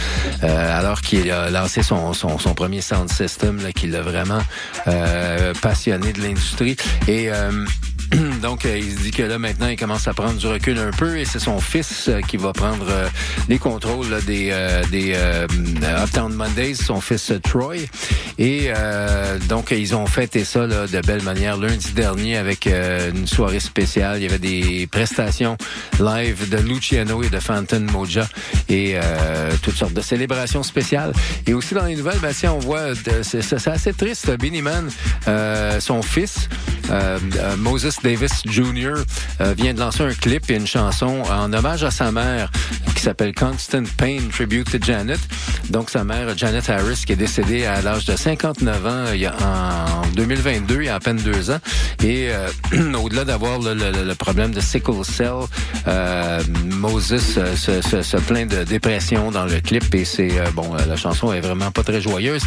[0.43, 4.41] Euh, alors qu'il a lancé son, son, son, premier sound system, là, qui l'a vraiment
[4.87, 6.75] euh, passionné de l'industrie.
[7.07, 7.65] Et euh,
[8.41, 10.91] Donc, euh, il se dit que là, maintenant, il commence à prendre du recul un
[10.91, 13.07] peu et c'est son fils euh, qui va prendre euh,
[13.49, 15.15] les contrôles là, des, euh, des
[16.03, 17.75] Uptown Mondays, son fils Troy.
[18.39, 18.71] Et
[19.49, 24.17] donc, ils ont fêté ça là, de belle manière lundi dernier avec une soirée spéciale.
[24.17, 25.57] Il y avait des prestations
[25.99, 28.27] live de Luciano et de Phantom Moja
[28.69, 28.95] et
[29.63, 31.13] toutes sortes de célébrations spéciales.
[31.47, 32.93] Et aussi dans les nouvelles, ben, si on voit,
[33.23, 34.87] c'est assez triste, Benny Man,
[35.79, 36.47] son fils,
[37.57, 38.93] Moses Davis Jr.
[39.41, 42.51] euh, vient de lancer un clip et une chanson en hommage à sa mère
[42.95, 45.19] qui s'appelle Constant Pain Tribute to Janet.
[45.69, 49.25] Donc sa mère Janet Harris qui est décédée à l'âge de 59 ans il y
[49.25, 51.59] a, en 2022, il y a à peine deux ans.
[52.03, 52.47] Et euh,
[53.01, 55.33] au-delà d'avoir le, le- le problème de sickle cell,
[55.87, 60.49] euh, Moses euh, se, se- se plaint de dépression dans le clip et c'est euh,
[60.53, 62.41] bon, la chanson est vraiment pas très joyeuse,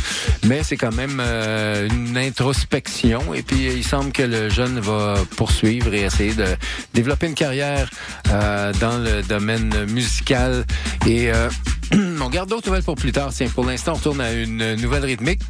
[0.47, 5.95] mais c'est quand même une introspection et puis il semble que le jeune va poursuivre
[5.95, 6.45] et essayer de
[6.93, 7.89] développer une carrière
[8.29, 10.67] euh, dans le domaine musical
[11.07, 11.49] et euh,
[12.21, 13.31] on garde d'autres nouvelles pour plus tard.
[13.33, 15.41] Tiens, pour l'instant, on retourne à une nouvelle rythmique.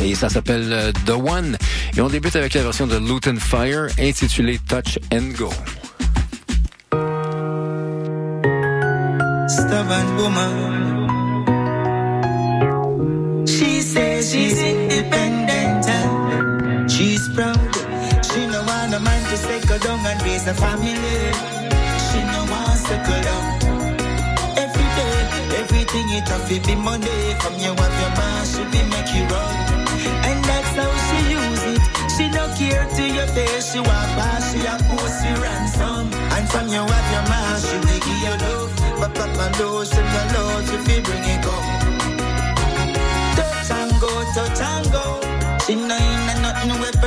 [0.00, 1.56] Et ça s'appelle euh, The One.
[1.96, 5.50] Et on débute avec la version de Luton Fire intitulée Touch and Go.
[10.18, 10.72] woman.
[13.46, 15.41] She says she's independent
[20.42, 21.32] raise a family.
[22.06, 23.44] She no want settle down.
[24.56, 25.16] Every day,
[25.60, 27.34] everything it have to be money.
[27.40, 29.26] From you have your man, she be make you.
[30.26, 31.82] And that's how she use it.
[32.16, 36.12] She no care to your face, she want pass, she a post, she ransom.
[36.34, 38.72] And from you have your man, she will give you love.
[39.00, 41.92] But Papa knows she no love if you bring it come.
[43.36, 45.20] Touch and go, touch and go.
[45.66, 47.00] She no in a nothing with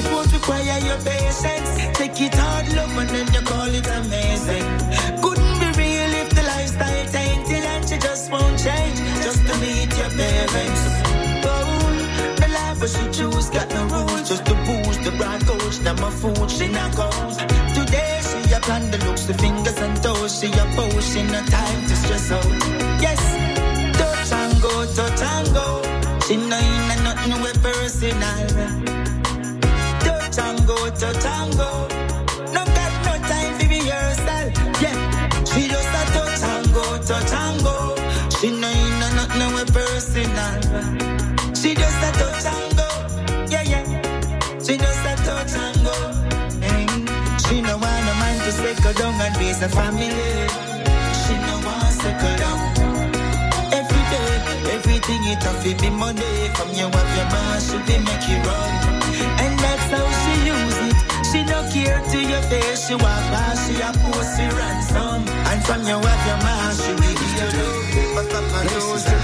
[0.00, 1.70] it would require your patience.
[1.98, 4.66] Take it hard, love, and then you call it amazing.
[5.22, 9.90] Couldn't be real if the lifestyle tainted and she just won't change just to meet
[10.00, 10.82] your parents.
[11.44, 11.90] Oh,
[12.40, 15.76] the life what she choose got no rules, just to boost the broad coach.
[15.84, 17.36] Now my food she not goes.
[17.76, 20.38] Today she a plan the looks, the fingers and toes.
[20.38, 22.52] She a pose, she no time to stress out.
[23.04, 23.20] Yes,
[23.98, 25.66] touch and go, touch and go.
[26.26, 26.58] She no
[26.92, 28.79] in nothing with personal.
[30.98, 32.52] Touch and go, touch and go.
[32.52, 34.46] No got no time for rehearsal.
[34.82, 34.96] Yeah,
[35.44, 37.94] she just a touch and go, touch and go.
[38.38, 40.60] She no in a nothing with personal.
[41.54, 42.88] She just a touch and go.
[43.48, 43.84] Yeah, yeah.
[44.58, 45.96] She just a touch and go.
[46.60, 47.48] Mm.
[47.48, 50.10] She no want a man to settle down and raise a family.
[51.22, 52.60] She no want settle down.
[53.72, 54.32] Every day,
[54.74, 56.50] everything it have to be money.
[56.54, 59.00] From you have your man, she be make you run.
[59.42, 60.69] And that's how she use.
[61.30, 63.92] She no care to your face, she walk past, she a
[64.34, 65.22] she ransom.
[65.50, 68.14] And from you have your man, she will give you love.
[68.16, 69.19] But Papa knows that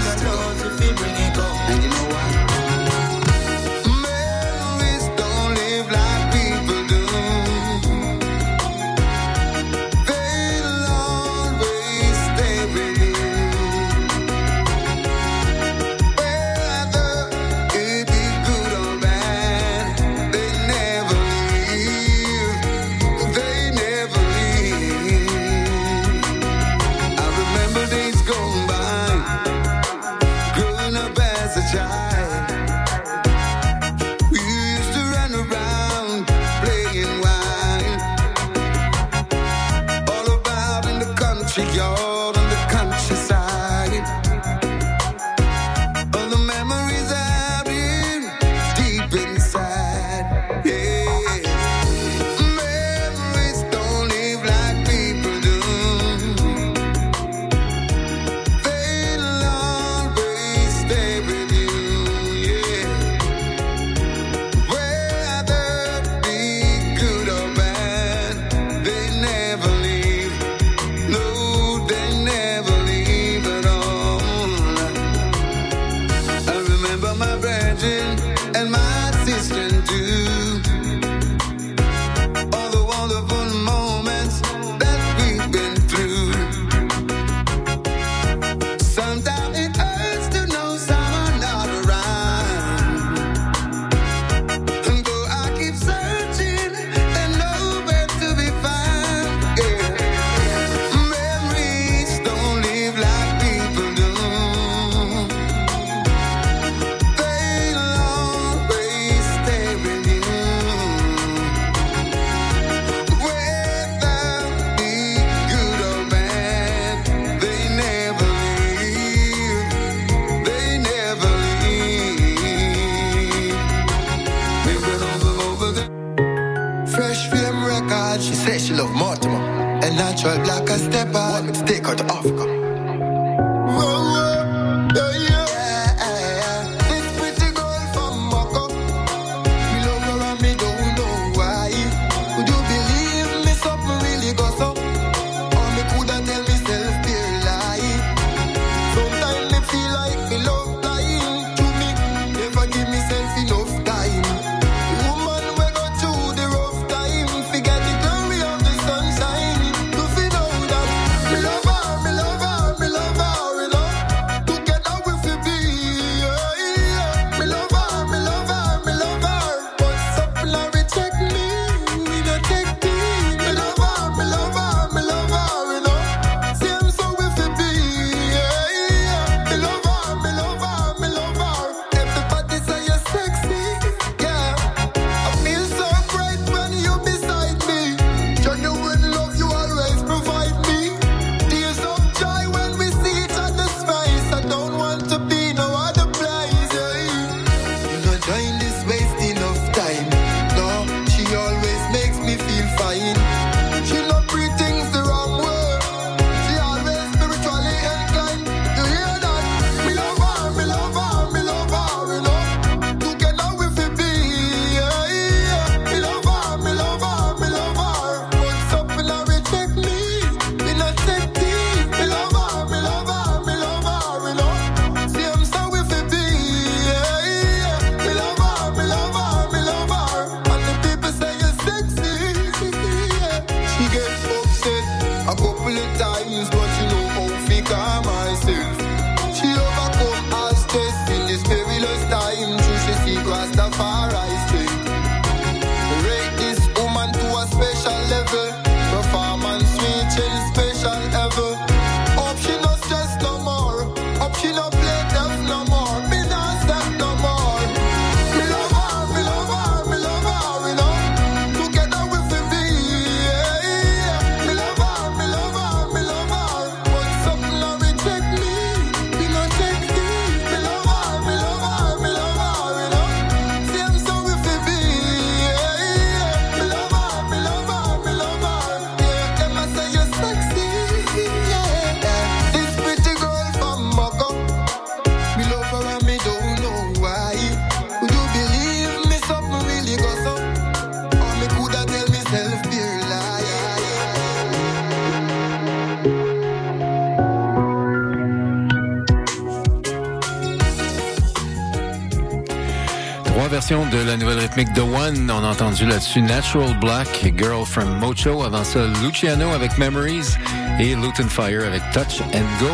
[304.57, 305.31] rythmique The One.
[305.31, 308.43] On a entendu là-dessus Natural Black, Girl from Mocho.
[308.43, 310.35] Avant ça, Luciano avec Memories
[310.79, 312.69] et Luton Fire avec Touch and Go.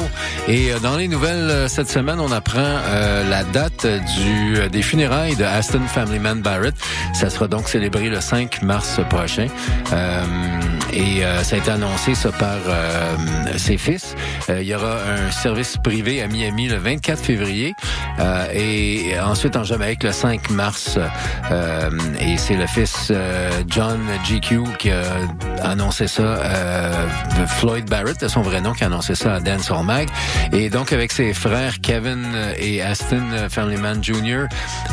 [0.47, 4.69] Et euh, dans les nouvelles euh, cette semaine, on apprend euh, la date du euh,
[4.69, 6.75] des funérailles de Aston Family Man Barrett.
[7.13, 9.47] Ça sera donc célébré le 5 mars prochain.
[9.91, 10.23] Euh,
[10.93, 12.59] et euh, ça a été annoncé ça par
[13.57, 14.15] ses fils.
[14.49, 17.72] Il y aura un service privé à Miami le 24 février
[18.23, 20.97] euh, et ensuite en Jamaïque le 5 mars.
[21.51, 25.03] Euh, et c'est le fils euh, John GQ qui a
[25.63, 27.07] annoncé ça, euh,
[27.47, 30.09] Floyd Barrett, de son vrai nom, qui a annoncé ça à Dance Hall Mag.
[30.51, 32.25] Et donc avec ses frères Kevin
[32.57, 34.45] et Aston Family Man Jr.,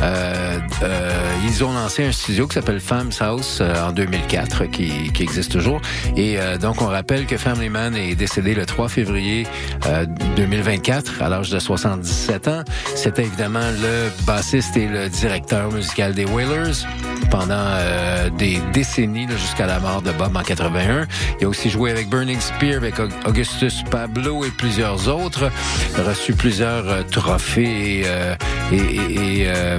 [0.02, 1.10] euh, euh,
[1.46, 5.52] ils ont lancé un studio qui s'appelle Fam's House euh, en 2004, qui, qui existe
[5.52, 5.80] toujours.
[6.16, 9.46] Et euh, donc on rappelle que Family Man est décédé le 3 février
[9.86, 10.06] euh,
[10.36, 12.62] 2024 à l'âge de 77 ans.
[12.94, 16.86] C'était évidemment le bassiste et le directeur musical des Wailers
[17.30, 21.06] pendant euh, des décennies jusqu'à la mort de Bob en 81.
[21.40, 25.50] Il a aussi joué avec Burning Spear, avec Au- Augustus Pablo et plusieurs autres.
[25.94, 28.34] Il a reçu plusieurs euh, trophées et, euh,
[28.72, 29.78] et, et- et, euh,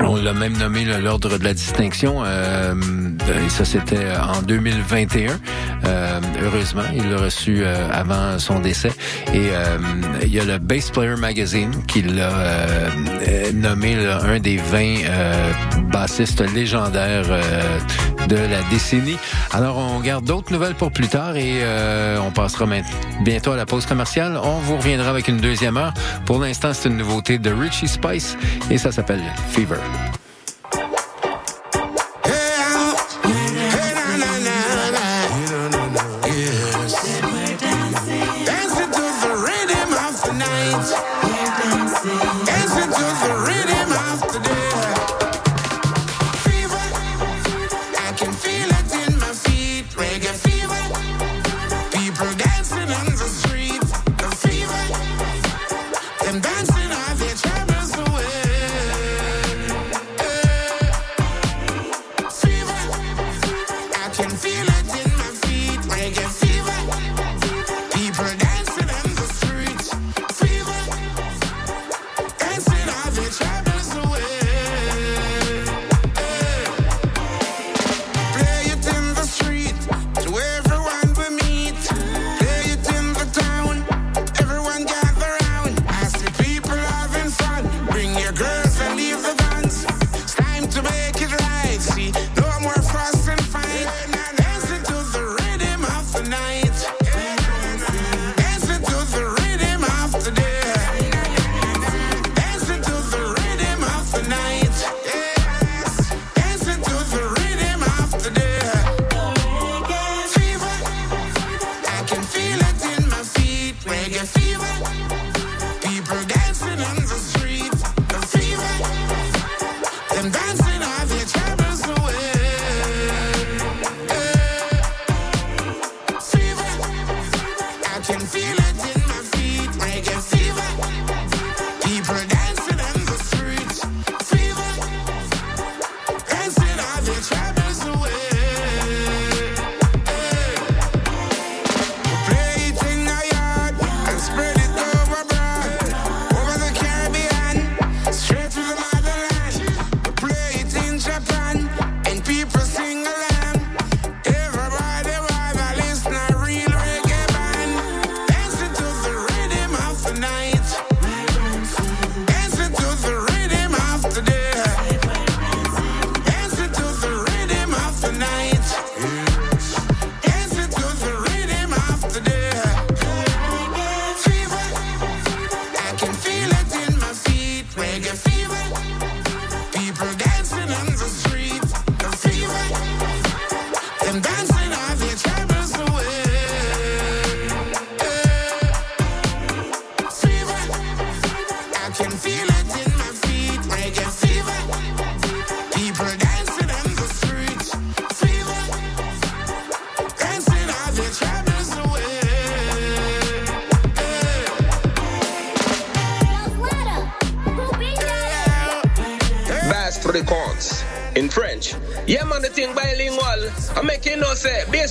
[0.00, 2.22] on l'a même nommé l'ordre de la distinction.
[2.24, 2.74] Euh,
[3.44, 5.38] et ça, c'était en 2021.
[5.84, 8.92] Euh, heureusement, il l'a reçu euh, avant son décès.
[9.32, 9.78] Et euh,
[10.22, 12.30] il y a le Bass Player Magazine qui l'a
[13.54, 15.52] nommé un des 20 euh,
[15.92, 17.26] bassistes légendaires
[18.28, 19.16] de la décennie.
[19.52, 22.66] Alors, on garde d'autres nouvelles pour plus tard et euh, on passera
[23.20, 24.38] bientôt à la pause commerciale.
[24.42, 25.92] On vous reviendra avec une deuxième heure.
[26.26, 28.36] Pour l'instant, c'est une nouveauté de Richie Spice
[28.70, 29.80] et ça s'appelle Fever.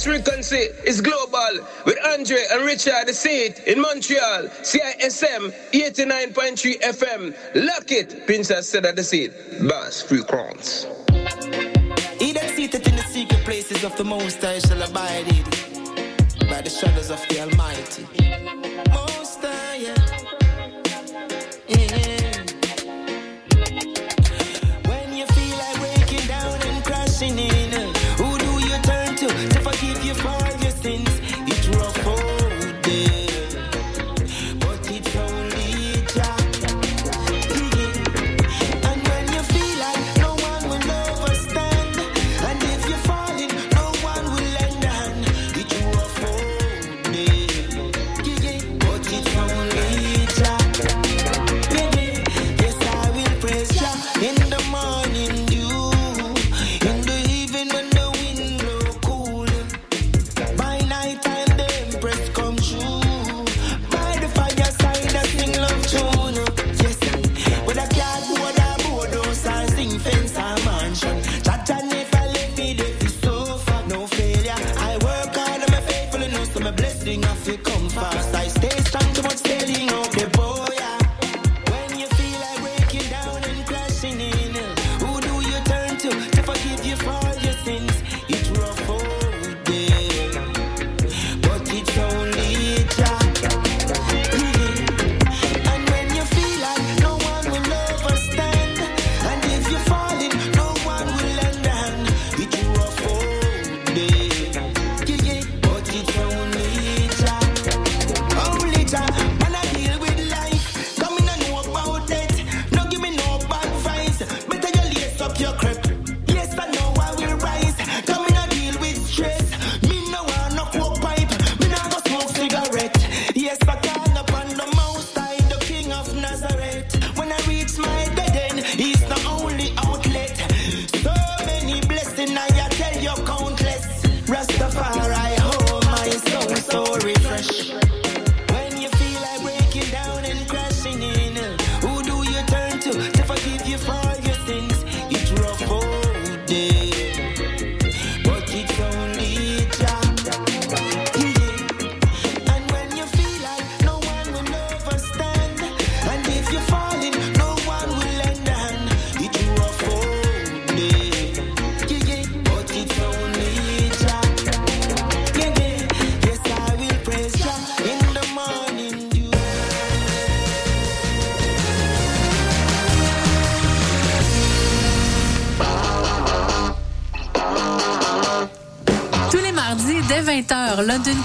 [0.02, 7.36] This frequency is global with Andre and Richard the seat in Montreal, CISM 89.3 FM.
[7.68, 9.32] Lock it, Princess said at the Seat.
[9.70, 10.24] Bass Free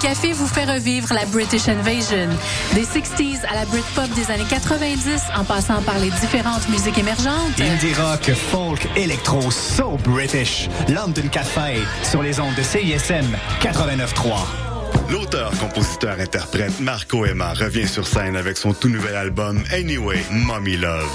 [0.07, 2.29] Café vous fait revivre la British Invasion.
[2.73, 7.59] Des 60s à la Britpop des années 90, en passant par les différentes musiques émergentes.
[7.59, 10.69] Indie rock, folk, électro, so British.
[10.87, 15.11] London Café, sur les ondes de CISM 89.3.
[15.11, 20.77] L'auteur, compositeur, interprète Marco Emma revient sur scène avec son tout nouvel album Anyway, Mommy
[20.77, 21.11] Love.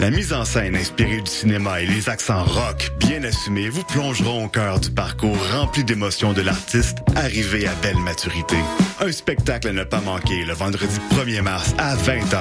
[0.00, 4.46] La mise en scène inspirée du cinéma et les accents rock bien assumés vous plongeront
[4.46, 8.56] au cœur du parcours rempli d'émotions de l'artiste arrivé à belle maturité.
[9.00, 12.38] Un spectacle à ne pas manquer le vendredi 1er mars à 20h.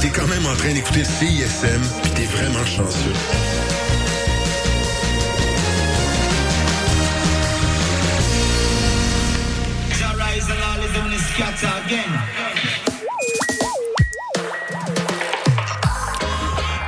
[0.00, 3.12] T'es quand même en train d'écouter CISM, pis t'es vraiment chanceux.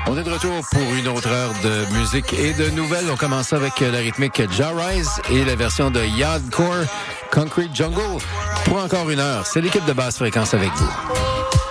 [0.06, 3.06] On est de retour pour une autre heure de musique et de nouvelles.
[3.12, 6.84] On commence avec la rythmique Rise et la version de Yardcore
[7.30, 8.20] Concrete Jungle
[8.64, 9.46] pour encore une heure.
[9.46, 11.63] C'est l'équipe de basse fréquence avec vous.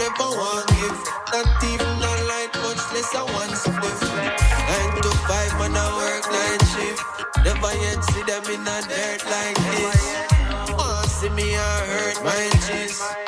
[0.00, 0.98] Never want give.
[1.30, 4.00] Not even a light, much less a one spliff.
[4.68, 7.02] Nine to five man I work night shift.
[7.44, 10.02] Never yet see them in a dirt like this.
[10.72, 13.19] Want see me I hurt my cheese.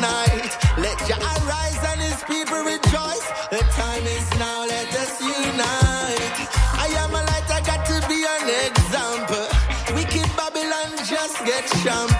[0.00, 0.50] night.
[0.78, 3.26] Let your arise and his people rejoice.
[3.50, 6.36] The time is now, let us unite.
[6.84, 9.46] I am a light, I got to be an example.
[9.94, 12.17] Wicked Babylon just get shampoo.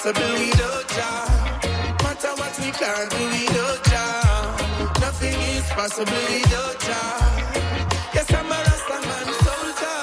[0.00, 1.26] Is possible without Jah.
[2.02, 5.00] Matter what we can do without Jah.
[5.00, 8.14] Nothing is possible without Jah.
[8.14, 10.00] Yes, I'm a Rastaman soldier.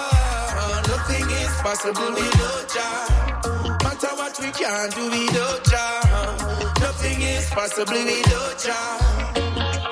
[0.91, 3.77] Nothing is possible without Jah.
[3.83, 6.73] Matter what we can do without Jah.
[6.79, 8.97] Nothing is possible without Jah.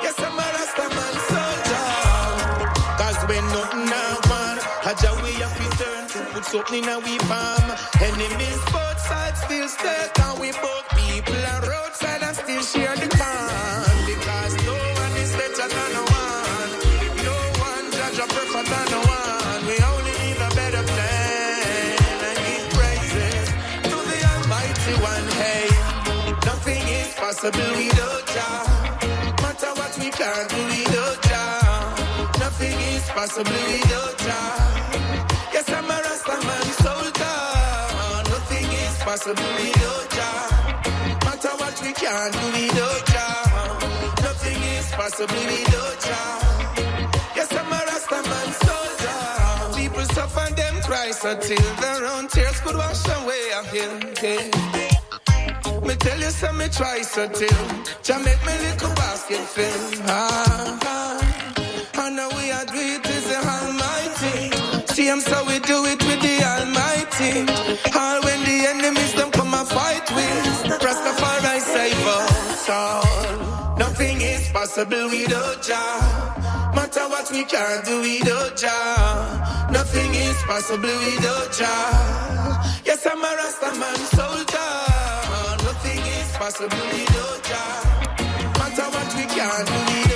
[0.03, 1.85] Yes, I'm a Rastaman soldier.
[2.99, 5.84] Cause when nothing now man, Jah we have to
[6.35, 7.69] put something in we palm.
[8.01, 13.07] Enemies both sides still stuck and we both people are roadside and still share the
[13.07, 13.95] calm.
[14.05, 16.71] Because no one is better than no one.
[17.29, 17.37] No
[17.69, 19.61] one judge or prefer than no one.
[19.69, 21.95] We only need a better plan
[22.27, 23.47] and give praises
[23.89, 25.27] to the Almighty One.
[25.39, 25.67] Hey,
[26.49, 28.63] nothing is possible without Jah.
[29.41, 32.39] Matter what we can do without Jah.
[32.43, 35.24] Nothing is possible without Jah.
[39.15, 41.23] Nothing is possible without Jah.
[41.23, 43.43] Matter what we can do without Jah.
[44.27, 47.33] Nothing is possible without Jah.
[47.33, 49.79] Yes, I'm a Rastaman soldier.
[49.79, 54.03] People suffer them cries until their own tears could wash away a guilt.
[55.87, 57.67] Me tell you some me try so till
[58.03, 60.03] Jah make me little basket fill.
[60.07, 62.03] Ah, ah.
[62.03, 64.51] And now we are do it is the Almighty.
[64.93, 66.04] See him so we do it
[72.69, 73.77] all.
[73.77, 76.71] Nothing is possible without Jah.
[76.75, 79.67] Matter what we can do without Jah.
[79.71, 82.81] Nothing is possible without Jah.
[82.85, 84.73] Yes, I'm a Rastaman soldier.
[85.67, 87.75] Nothing is possible without Jah.
[88.59, 90.14] Matter what we can do without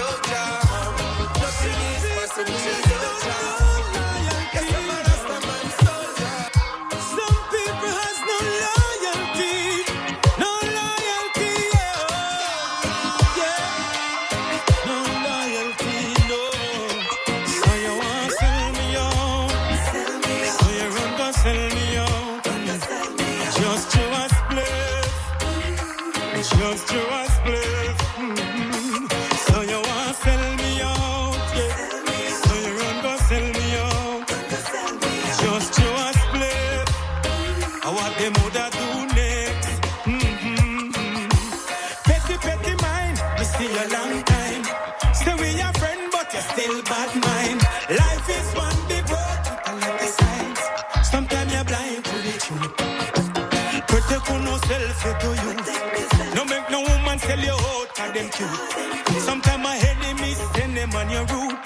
[58.39, 59.21] cute.
[59.21, 61.57] Sometimes my enemies send them on your route.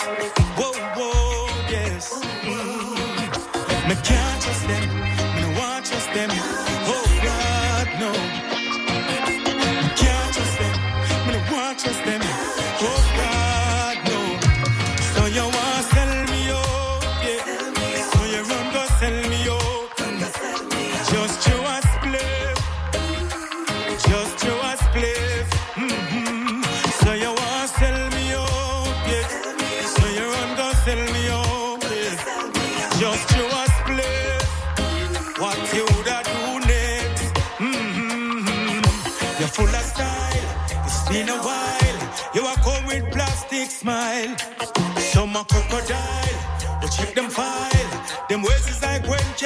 [0.58, 2.14] Whoa, whoa, yes.
[2.44, 4.23] Mm.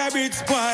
[0.07, 0.66] rabbit's paw.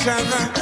[0.00, 0.59] each other.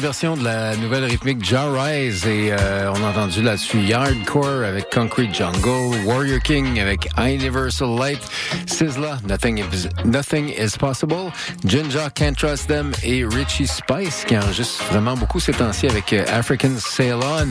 [0.00, 4.90] Version de la nouvelle rythmique Jar Rise et euh, on a entendu là-dessus Yardcore avec
[4.90, 8.20] Concrete Jungle, Warrior King avec Universal Light,
[8.66, 11.32] Sizzla, Nothing is, Nothing is Possible,
[11.64, 16.24] Ginger Can't Trust Them et Richie Spice qui enregistre vraiment beaucoup ces temps-ci avec euh,
[16.32, 17.48] African Sail On.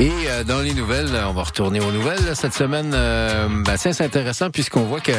[0.00, 2.34] Et euh, dans les nouvelles, on va retourner aux nouvelles.
[2.34, 5.12] Cette semaine, euh, ben, c'est intéressant puisqu'on voit que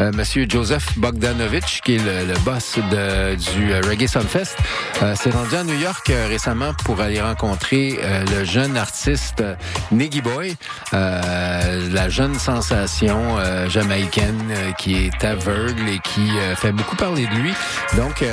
[0.00, 4.56] euh, Monsieur Joseph Bogdanovich, qui est le, le boss de, du euh, Reggae Sunfest,
[5.04, 8.00] euh, s'est rendu à New York récemment pour aller rencontrer
[8.36, 9.44] le jeune artiste
[9.92, 10.56] Niggy Boy,
[10.92, 13.38] la jeune sensation
[13.68, 17.52] jamaïcaine qui est aveugle et qui fait beaucoup parler de lui.
[17.96, 18.24] Donc,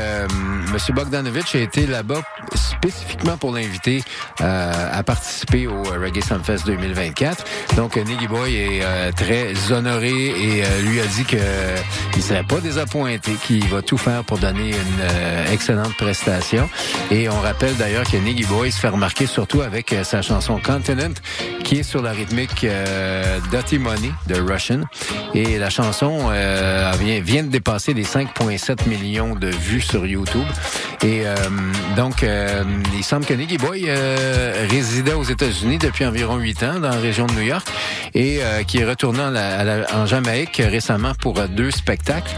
[0.71, 2.21] Monsieur Bogdanovich a été là-bas
[2.83, 4.03] spécifiquement pour l'inviter
[4.41, 7.45] euh, à participer au Reggae Sunfest 2024.
[7.77, 11.77] Donc, euh, Niggy Boy est euh, très honoré et euh, lui a dit que euh,
[12.17, 16.69] il serait pas désappointé, qu'il va tout faire pour donner une euh, excellente prestation.
[17.09, 20.59] Et on rappelle d'ailleurs que Niggy Boy se fait remarquer surtout avec euh, sa chanson
[20.59, 21.13] Continent,
[21.63, 24.81] qui est sur la rythmique euh, Dirty Money de Russian.
[25.33, 30.45] Et la chanson euh, vient, vient de dépasser les 5,7 millions de vues sur YouTube.
[31.03, 31.35] Et euh,
[31.97, 32.63] donc, euh,
[32.95, 36.99] il semble que Niggy Boy euh, résidait aux États-Unis depuis environ huit ans dans la
[36.99, 37.67] région de New York
[38.15, 39.21] et euh, qui est retourné
[39.93, 42.31] en, Jamaïque récemment pour euh, deux spectacles.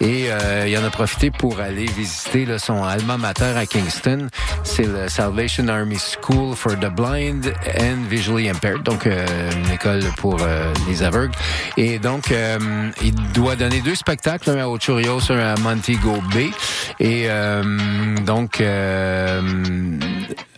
[0.00, 4.28] Et euh, il en a profité pour aller visiter là, son alma mater à Kingston.
[4.64, 10.38] C'est le Salvation Army School for the Blind and Visually Impaired, donc une école pour
[10.88, 11.32] les aveugles.
[11.76, 12.32] Et donc,
[13.02, 16.50] il doit donner deux spectacles, un à Ochurios, un à Montego Bay.
[17.00, 17.28] Et
[18.24, 18.62] donc,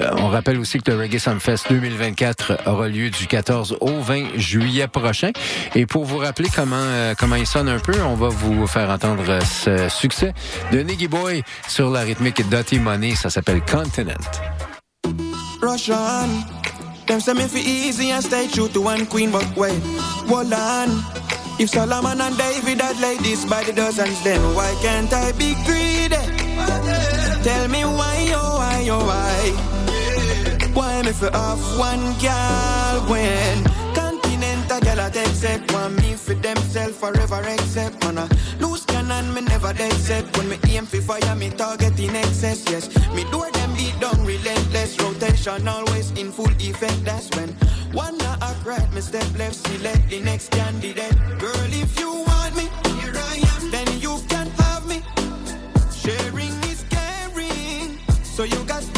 [0.01, 4.64] on rappelle aussi que le Reggae Sunfest 2024 aura lieu du 14 au 20 juillet
[4.93, 5.31] prochain.
[5.75, 8.91] Et pour vous rappeler comment euh, comment il sonne un peu, on va vous faire
[8.91, 10.33] entendre euh, ce succès
[10.73, 13.15] de Niggy Boy sur la rythmique Dirty Money.
[13.15, 14.15] Ça s'appelle Continent.
[15.63, 16.29] Russian.
[17.07, 19.79] Them say me fi easy and stay true to one queen, but wait,
[20.27, 20.89] hold on.
[21.59, 26.17] If Solomon and David had this by the dozens, then why can't I be greedy?
[27.45, 29.75] Tell me why, oh why, oh why?
[30.73, 33.84] Why me fi off one girl when
[34.85, 38.29] girl I take set one me for themself forever except man a
[38.61, 40.25] loose cannon me never dead set.
[40.37, 42.85] When me aim for fire me target in excess yes.
[43.15, 45.01] Me door them beat down relentless.
[45.01, 47.51] Rotation always in full effect that's when
[47.93, 51.17] one not act right me step left select the next candidate.
[51.39, 55.03] Girl if you want me here I am then you can have me.
[56.03, 58.94] Sharing is caring so you got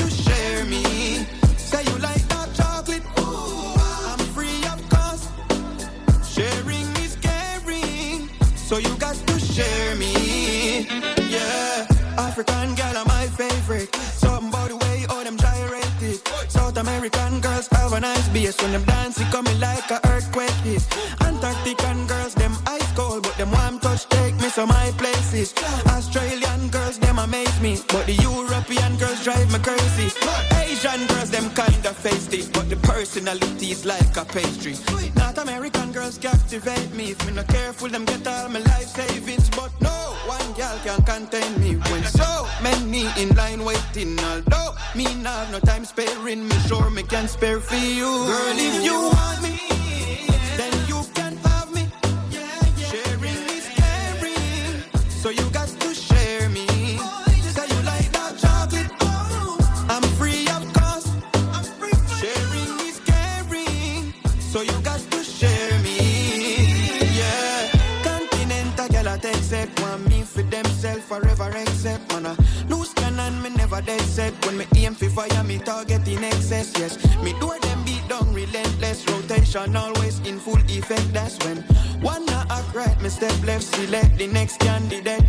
[17.88, 20.50] have a nice bass when them dance it coming like a earthquake.
[20.64, 20.82] Hit
[21.26, 25.54] Antarctican girls them ice cold but them warm touch take me to my places.
[25.86, 31.48] Australian girls them amaze me but the European girls drive me crazy Asian girls them
[31.54, 34.74] kinda feisty but the personality is like a pastry.
[35.16, 37.12] North American girls captivate me.
[37.12, 39.48] If me not careful them get all my life savings.
[39.50, 39.96] But no
[40.26, 44.18] one girl can contain me when so many in line waiting.
[44.20, 48.10] Although me not have no time sparing me sure me can spare for you.
[48.26, 49.85] Girl if you want me
[71.86, 72.26] except man.
[72.26, 72.36] A
[72.68, 74.32] loose cannon me never dead set.
[74.44, 76.96] When me aim for fire me target in excess yes.
[77.22, 79.06] Me door them beat down relentless.
[79.08, 81.58] Rotation always in full effect that's when
[82.02, 85.24] one act right me step left select the next candidate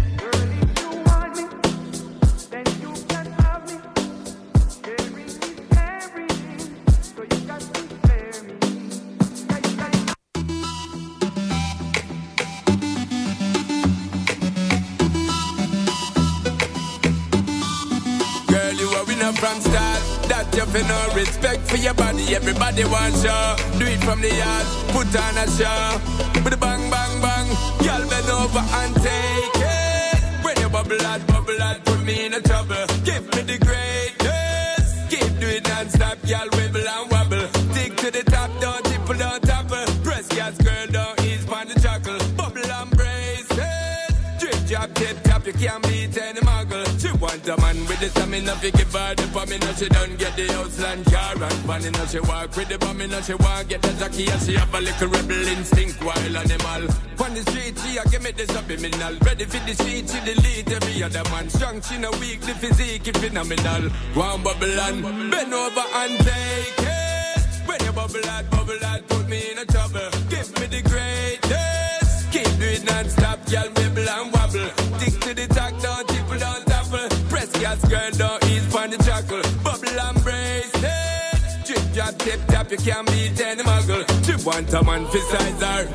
[19.27, 20.01] winner from start.
[20.29, 22.35] That you feel no respect for your body.
[22.35, 23.79] Everybody wants you.
[23.79, 24.65] Do it from the yard.
[24.89, 26.43] Put on a show.
[26.43, 27.47] With a bang, bang, bang.
[27.83, 30.43] Girl, bend over and take it.
[30.43, 32.85] When you bubble out, bubble out, put me in a trouble.
[33.03, 34.16] Give me the greatness.
[47.49, 50.35] A man with the stamina, fi give her the bomb, you know she don't get
[50.35, 53.69] the Outland car and you know she walk with the bomb, you know she want
[53.69, 56.83] get the jockey and she have a little rebel instinct, wild animal.
[57.23, 59.15] On the street, she a give me the subliminal.
[59.23, 61.49] Ready for the street, she delete every other man.
[61.49, 63.91] Strong, she no weak, the physique is phenomenal.
[64.13, 67.41] Go on, bubble and bend over and take it.
[67.67, 70.09] When you bubble out, bubble out, put me in a trouble.
[70.29, 72.31] Give me the greatest.
[72.31, 74.76] Keep doing non-stop, girl, wibble and wobble.
[77.67, 79.41] Gas, girl, don't ease on the chuckle.
[79.61, 80.71] Bubble and brace.
[81.67, 84.03] Drip, drop, tip, tap, you can't beat any muggle.
[84.25, 85.85] She want a man for size her,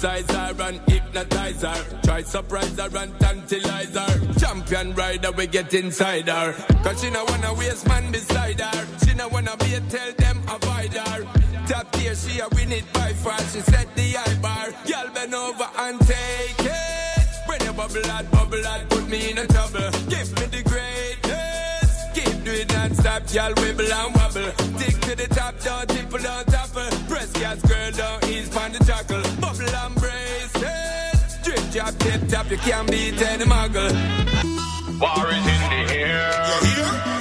[0.00, 0.62] ties her.
[0.62, 2.00] And hypnotize her.
[2.02, 4.32] Try surprise her and tantalize her.
[4.40, 6.54] Champion rider, we get inside her.
[6.82, 8.86] Cause she no wanna waste man beside her.
[9.04, 11.24] She no wanna be a tell them avoid her.
[11.68, 13.38] Top tier, she a win it by far.
[13.52, 14.68] She set the high bar.
[14.86, 17.04] Y'all bend over and take it.
[17.46, 19.90] When you bubble out, bubble out, me in trouble.
[20.08, 21.90] Give me the greatness.
[22.14, 24.50] Keep doing non-stop, y'all wibble and wobble.
[24.78, 26.90] Stick to the top, don't tipple, don't topple.
[27.08, 29.22] Press gas, girl, don't ease on the chuckle.
[29.40, 31.44] Bubble and brace it.
[31.44, 33.92] Drip, drop, tip, top, you can't beat any muggle.
[35.00, 36.32] War is in the air.
[36.62, 37.13] You hear?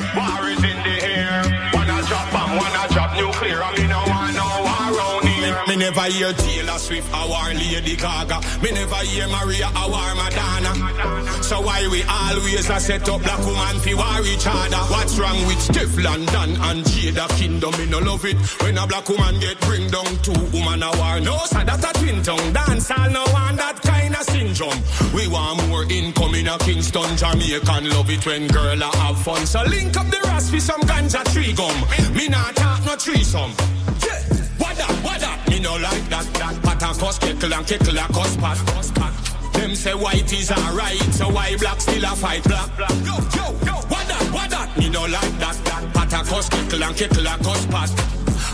[5.84, 8.40] Never hear Taylor Swift or Lady Gaga.
[8.64, 11.44] Me never hear Mariah or Madonna.
[11.44, 14.78] So why we always a set up black woman fi war each other?
[14.88, 17.72] What's wrong with Stefflon Don and Jada Kingdom?
[17.78, 21.20] Me no love it when a black woman get bring down two woman a war.
[21.20, 22.90] No, so that a twin tongue dance.
[22.90, 24.80] all no want that kind of syndrome.
[25.14, 27.90] We want more income in a Kingston, Jamaican.
[27.90, 29.46] Love it when girl a have fun.
[29.46, 31.76] So link up the rasp for some ganja tree gum.
[32.16, 33.52] Me not talk no threesome.
[34.00, 34.24] Yeah.
[34.60, 35.43] What up, what that?
[35.64, 36.62] No like that, that.
[36.62, 39.14] Pat a cuss, kickle and kickle a cuss pat, cuss pat.
[39.54, 42.70] Them say white is alright, so why black still a fight black?
[42.78, 44.78] Yo, yo, yo, what that, what that?
[44.78, 45.94] Me no like that, that.
[45.94, 47.90] Pat a cuss, kickle and kickle a cuss pat.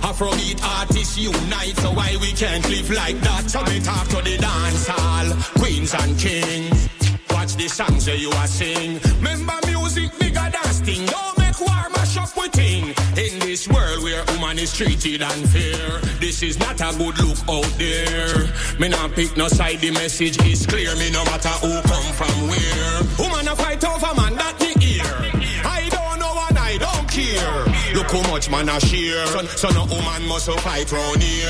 [0.05, 3.49] Afrobeat artists unite, so why we can't live like that?
[3.49, 6.89] So we talk to the dance hall, queens and kings.
[7.31, 8.99] Watch the songs that you are sing.
[9.17, 10.59] Remember music bigger than.
[11.05, 12.08] Don't make war mash
[13.19, 17.71] In this world where woman is treated unfair, this is not a good look out
[17.77, 18.47] there.
[18.79, 20.95] Me not pick no side, the message is clear.
[20.95, 23.03] Me no matter who come from where.
[23.19, 25.03] Woman a fight over man that me hear.
[25.63, 27.95] I don't know and I don't care.
[27.95, 29.25] Look how much man a share.
[29.27, 31.49] So, so no woman must fight round here.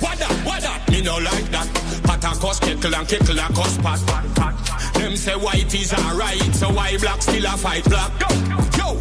[0.00, 0.88] What that, what that?
[0.90, 1.68] Me no like that.
[2.04, 4.94] Pat a cuss, kickle and kickle a cuss pat, pat, pat.
[4.94, 8.12] Them say white is alright, so why black still a fight black?
[8.20, 8.28] Yo,
[8.76, 9.00] yo,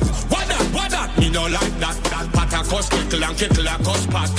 [0.90, 1.18] that.
[1.18, 1.96] Me no like that.
[2.10, 2.26] that.
[2.34, 4.30] Pat a cuss, kickle and kickle a cuss pat.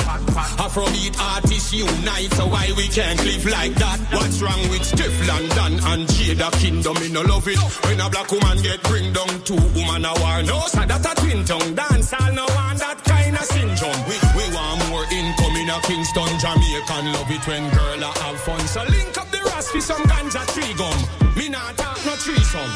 [0.59, 3.99] Afrobeat artists unite, so why we can't live like that?
[4.13, 6.95] What's wrong with Stefflon Don and Jada Kingdom?
[7.01, 7.59] Me no love it.
[7.87, 10.43] When a black woman get bring down two woman a war.
[10.43, 12.13] No, so that a twin tongue dance.
[12.13, 14.01] all no want that kind of syndrome.
[14.09, 17.05] We, we want more income in a Kingston, Jamaican.
[17.15, 18.61] Love it when girl a have fun.
[18.67, 20.99] So link up the rasp for some ganja tree gum.
[21.37, 22.71] Me not talk no threesome.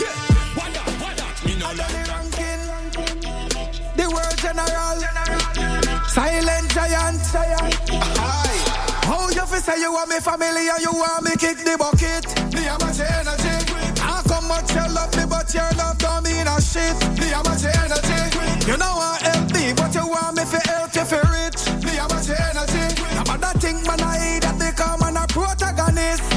[0.00, 0.14] Yeah,
[0.56, 1.36] what that, what that?
[1.44, 2.05] Me no like
[4.46, 4.98] general.
[6.06, 7.34] Silent giant.
[7.34, 8.62] Aye.
[9.08, 12.24] How you fi say you want me family and you want me kick the bucket?
[12.54, 13.56] Me and my energy.
[14.00, 16.96] How come much you love me but your love don't mean a shit?
[17.18, 18.20] Me and my energy.
[18.70, 21.60] You know I help me but you want me fi help you fi rich.
[21.82, 22.86] Me and my energy.
[23.18, 26.35] I'm a that thing man I that become an a protagonist.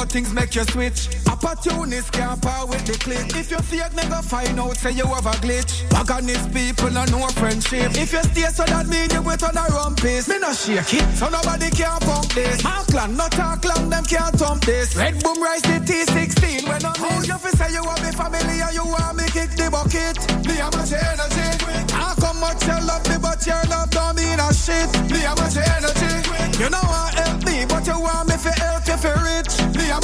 [0.00, 1.08] But things make you switch.
[1.28, 3.36] Opportunists can't power with the click.
[3.36, 5.84] If you fake, never find out, say you have a glitch.
[5.92, 7.92] Paganist people no know friendship.
[7.92, 10.24] If you stay, so that mean you wait on a rumpus.
[10.28, 12.64] Me no shake it, so nobody can pump this.
[12.64, 14.96] My clan no talk long, them can't thump this.
[14.96, 18.56] Red boom rise the T16 when I'm How you fi say you want me family
[18.56, 20.16] and you want me kick the bucket?
[20.48, 21.92] Me and my energy.
[21.92, 24.88] How come much you love me, but your love don't mean a shit?
[25.12, 26.12] Me and my energy.
[26.56, 29.59] You know I help me, but you want me fi help you fi rich.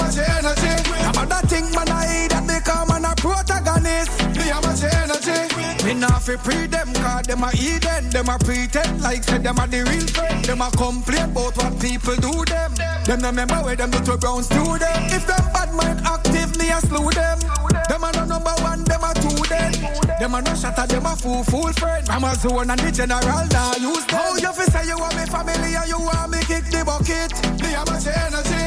[0.07, 0.71] My energy.
[1.03, 4.15] I'm a thing man I that become an a protagonist.
[4.39, 4.71] Me and my
[5.03, 5.35] energy.
[5.83, 8.11] Me not fi pre them cause them a Eden.
[8.15, 10.45] Them a pretend like say them a the real friend.
[10.47, 12.71] Them a complain about what people do them.
[13.03, 15.03] Them no remember where them little browns do them.
[15.11, 17.43] If them bad mind active, me a slew them.
[17.91, 19.75] Them a no number one, them a two then.
[20.23, 22.07] Them a no shatter, them a fool, fool friend.
[22.11, 24.23] I'm a zone and the general now use them.
[24.23, 27.35] How you fi say you want me family and you want me kick the bucket?
[27.59, 28.66] Me and my energy.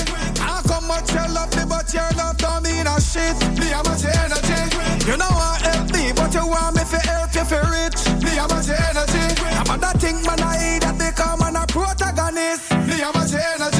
[0.89, 3.37] How much you love me but your love don't mean a shit?
[3.59, 5.05] Me and my energy.
[5.05, 8.09] You know I help me but you want me fi help you fi rich.
[8.23, 9.25] Me and my energy.
[9.53, 12.71] I'm a that thing man I eat that become an a protagonist.
[12.89, 13.78] Me and my energy.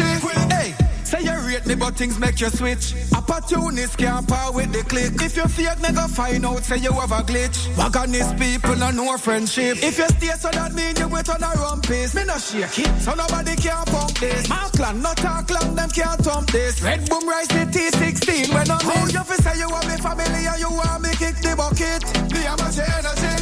[1.80, 2.94] But things make you switch.
[3.16, 5.14] Opportunists can't power with the click.
[5.22, 7.68] If you fake, nigga, find out, say you have a glitch.
[7.76, 9.78] Wagonist people and no friendship.
[9.82, 12.14] If you stay, so that mean you wait on a rumpus.
[12.16, 14.50] Me no shake it, so nobody can pump this.
[14.50, 16.82] My clan no talk long, them can't thump this.
[16.82, 20.46] Red boom rise the T16 when I'm How you fi say you want me family
[20.46, 22.04] and you want me kick the bucket?
[22.34, 23.39] Me and my energy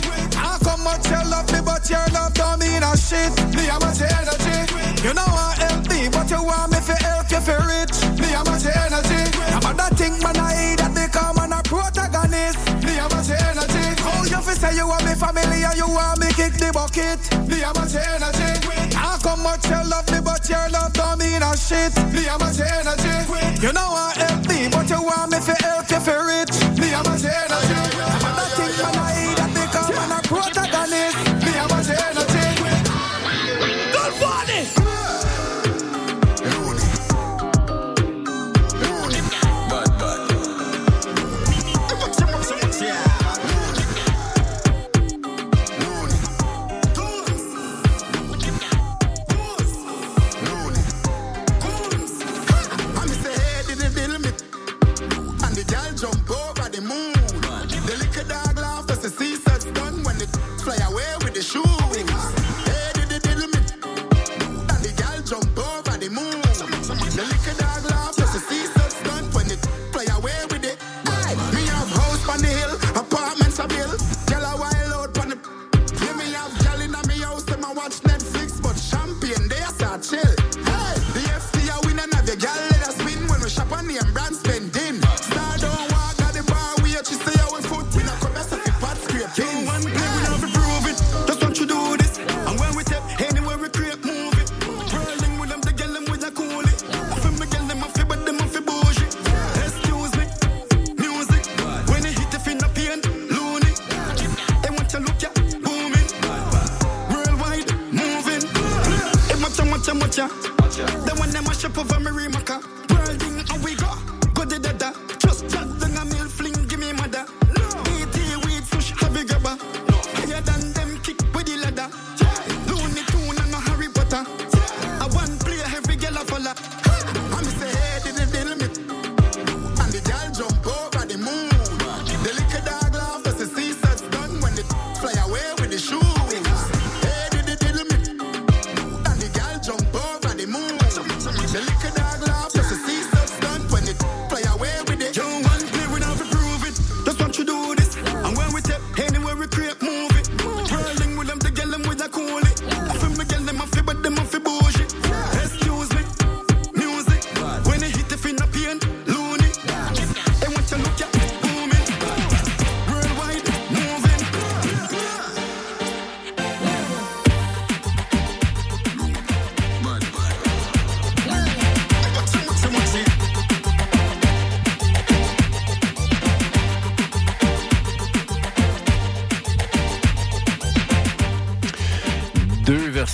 [0.88, 3.31] much you love me, but your love don't mean a shit.
[3.51, 4.55] Me, how much your energy?
[5.03, 7.97] You know I help me, but you want me for help you for rich.
[8.15, 9.22] Me, how much your energy?
[9.51, 12.59] I'm a that thing, man, I eat that become an a protagonist.
[12.88, 13.85] Me, how much your energy?
[14.07, 17.19] All you fi say you want me family and you want me kick the bucket.
[17.51, 18.49] Me, how much your energy?
[18.95, 21.91] How come much you love me, but your love don't mean a shit.
[22.15, 23.11] Me, how much your energy?
[23.59, 26.55] You know I help me, but you want me for help you for rich.
[26.80, 28.26] Me, how much your energy?
[80.09, 80.36] They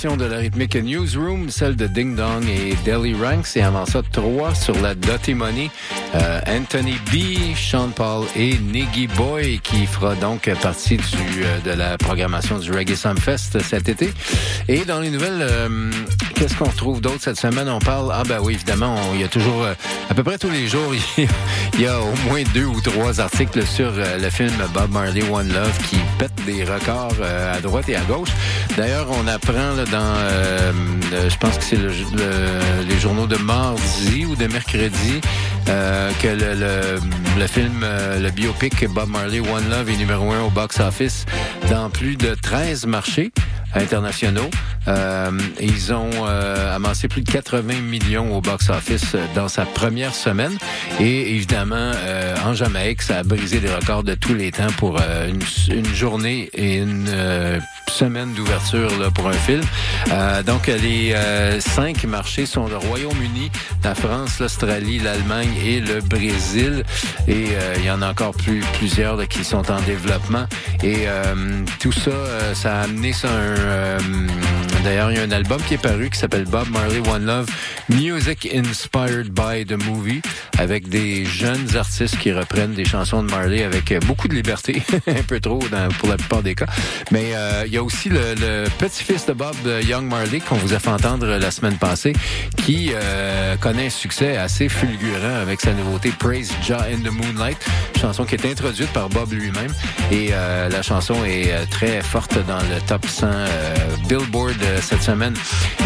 [0.04, 4.54] De la rythmique Newsroom, celle de Ding Dong et Deli Ranks, et avant ça, trois
[4.54, 5.70] sur la Dotty Money.
[6.14, 11.96] Euh, Anthony B, Sean Paul et Niggy Boy, qui fera donc partie euh, de la
[11.96, 14.12] programmation du Reggae Sumfest cet été.
[14.68, 15.90] Et dans les nouvelles, euh,
[16.34, 17.70] qu'est-ce qu'on retrouve d'autre cette semaine?
[17.70, 19.66] On parle, ah ben oui, évidemment, il y a toujours,
[20.10, 23.66] à peu près tous les jours, il y a au moins deux ou trois articles
[23.66, 28.02] sur le film Bob Marley One Love qui pète des records à droite et à
[28.02, 28.28] gauche.
[28.76, 30.72] D'ailleurs, on apprend là, dans, euh,
[31.12, 35.20] euh, je pense que c'est le, le- les journaux de mardi ou de mercredi,
[35.68, 37.00] euh, que le, le,
[37.38, 41.24] le film, euh, le biopic Bob Marley One Love est numéro un au box-office
[41.70, 43.32] dans plus de 13 marchés
[43.74, 44.50] internationaux.
[44.88, 45.30] Euh,
[45.60, 50.56] ils ont euh, amassé plus de 80 millions au box-office euh, dans sa première semaine.
[51.00, 51.92] Et évidemment,
[52.44, 56.76] en Jamaïque, ça a brisé les records de tous les temps pour une, journée et
[56.78, 57.08] une
[57.88, 59.62] semaine d'ouverture pour un film.
[60.12, 61.14] Euh, donc, les
[61.60, 63.50] cinq marchés sont le Royaume-Uni,
[63.82, 66.84] la France, l'Australie, l'Allemagne et le Brésil.
[67.26, 70.46] Et euh, il y en a encore plus plusieurs là, qui sont en développement.
[70.82, 71.06] Et
[71.80, 72.10] tout ça,
[72.54, 74.73] ça a amené ça un...
[74.84, 77.46] D'ailleurs, il y a un album qui est paru qui s'appelle Bob Marley One Love,
[77.88, 80.20] Music Inspired by the Movie,
[80.58, 84.82] avec des jeunes artistes qui reprennent des chansons de Marley avec euh, beaucoup de liberté,
[85.06, 86.66] un peu trop dans- pour la plupart des cas.
[87.10, 90.56] Mais euh, il y a aussi le, le petit-fils de Bob, euh, Young Marley, qu'on
[90.56, 92.12] vous a fait entendre la semaine passée,
[92.64, 97.56] qui euh, connaît un succès assez fulgurant avec sa nouveauté Praise Jah in the Moonlight,
[97.98, 99.72] chanson qui est introduite par Bob lui-même.
[100.12, 103.74] Et euh, la chanson est euh, très forte dans le top 100 euh,
[104.08, 105.34] Billboard euh, cette semaine.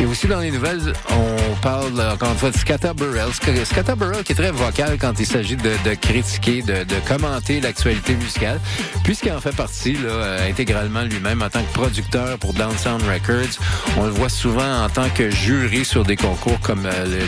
[0.00, 3.28] Et aussi dans les nouvelles, on parle euh, encore une fois de Scata Burrell.
[3.30, 8.14] Sc- Scata Burrell qui est très vocal quand il s'agit de, critiquer, de, commenter l'actualité
[8.14, 8.60] musicale,
[9.04, 13.58] puisqu'il en fait partie euh, intégralement lui-même en tant que producteur pour Downsound Records.
[13.96, 17.18] On le voit souvent en tant que jury sur des concours comme le-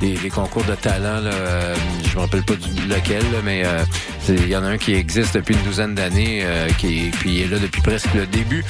[0.00, 1.20] les, concours de talent.
[1.20, 1.30] Là,
[2.08, 2.54] je me rappelle pas
[2.88, 3.64] lequel, mais
[4.28, 6.44] il y en a un qui existe depuis une douzaine d'années,
[6.78, 8.64] qui est là depuis presque le début.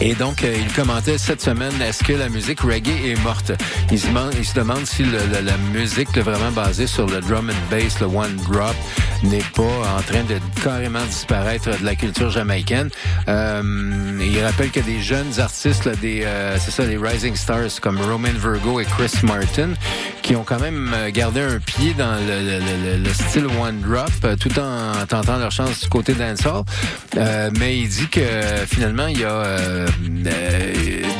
[0.00, 3.50] Et donc, euh, il commentait cette semaine, est-ce que la musique reggae est morte?
[3.90, 4.06] Il se
[4.54, 8.36] demande, si le- le- la musique vraiment basée sur le drum and bass, le one
[8.48, 8.76] drop,
[9.24, 12.90] n'est pas en train de carrément disparaître de la culture jamaïcaine.
[13.26, 17.80] Euh, il rappelle que des jeunes artistes, là, des, euh, c'est ça, les rising stars
[17.82, 19.70] comme Roman Virgo et Chris Martin,
[20.22, 23.80] qui ont quand même euh, gardé un pied dans le, le- le- le style One
[23.80, 26.62] Drop, euh, tout en tentant leur chance du côté dancehall.
[27.16, 28.20] Euh, mais il dit que
[28.70, 29.87] finalement, il y a euh,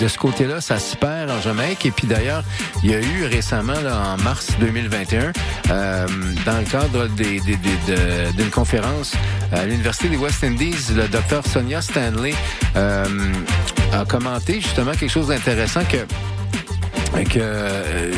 [0.00, 1.84] de ce côté-là, ça se perd en Jamaïque.
[1.86, 2.42] Et puis d'ailleurs,
[2.82, 5.32] il y a eu récemment, là, en mars 2021,
[5.70, 6.06] euh,
[6.46, 9.12] dans le cadre des- des- des- de- d'une conférence
[9.52, 12.34] à l'Université des West Indies, le docteur Sonia Stanley
[12.76, 13.04] euh,
[13.92, 15.98] a commenté justement quelque chose d'intéressant que
[17.24, 18.12] que euh,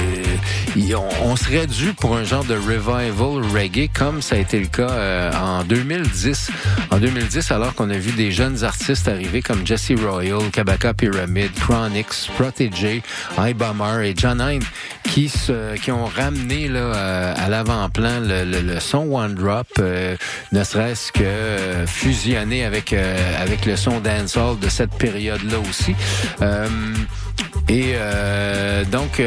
[1.22, 4.90] on, serait dû pour un genre de revival reggae comme ça a été le cas
[4.90, 6.50] euh, en 2010.
[6.90, 11.50] En 2010, alors qu'on a vu des jeunes artistes arriver comme Jesse Royal, Kabaka Pyramid,
[11.60, 13.02] Chronix, Protégé,
[13.38, 14.62] Ibamar et John Hine
[15.10, 19.66] qui se, qui ont ramené là euh, à l'avant-plan le, le- le son One Drop,
[19.80, 20.16] euh,
[20.52, 25.94] ne serait-ce que euh, fusionné avec euh, avec le son dancehall de cette période-là aussi.
[26.42, 26.66] Euh,
[27.68, 27.94] et
[28.90, 29.22] donc,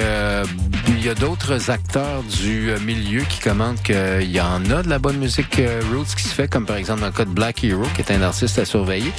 [0.88, 5.00] il y a d'autres acteurs du milieu qui commentent qu'il y en a de la
[5.00, 5.62] bonne musique
[5.94, 8.12] roots qui se fait, comme par exemple dans le cas de Black Hero, qui est
[8.12, 9.12] un artiste à surveiller.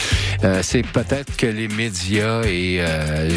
[0.61, 2.83] C'est peut-être que les médias et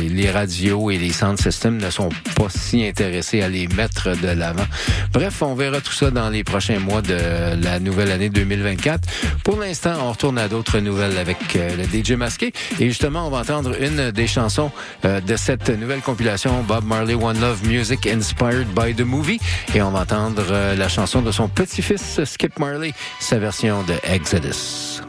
[0.09, 4.27] les radios et les sound systems ne sont pas si intéressés à les mettre de
[4.27, 4.65] l'avant.
[5.13, 7.17] Bref, on verra tout ça dans les prochains mois de
[7.61, 9.07] la nouvelle année 2024.
[9.43, 12.53] Pour l'instant, on retourne à d'autres nouvelles avec euh, le DJ masqué.
[12.79, 14.71] Et justement, on va entendre une des chansons
[15.05, 19.39] euh, de cette nouvelle compilation Bob Marley One Love Music Inspired by the Movie.
[19.73, 23.95] Et on va entendre euh, la chanson de son petit-fils Skip Marley, sa version de
[24.03, 25.01] Exodus.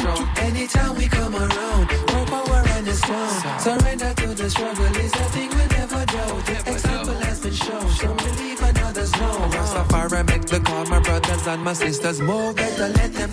[0.00, 0.26] control.
[0.38, 3.58] Anytime we come around, more power and it's strong.
[3.58, 6.72] Surrender to the struggle is a thing we never do.
[6.72, 7.86] Example has been shown.
[8.00, 9.30] Don't believe another's no.
[9.54, 12.56] Rastafari make the call, my brothers and my sisters move.
[12.56, 13.29] Better let them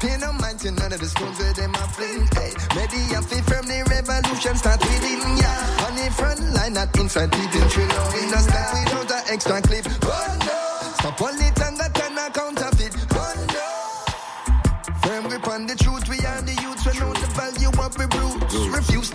[0.00, 2.22] Pay no mind to none of the stones where they're fling.
[2.38, 5.42] Hey, maybe I fit from the revolution start within ya.
[5.42, 5.84] Yeah.
[5.86, 8.02] On the front line, not inside deep in Trilo.
[8.14, 9.86] We no start without an extra clip.
[10.02, 11.77] Oh no, stop all it and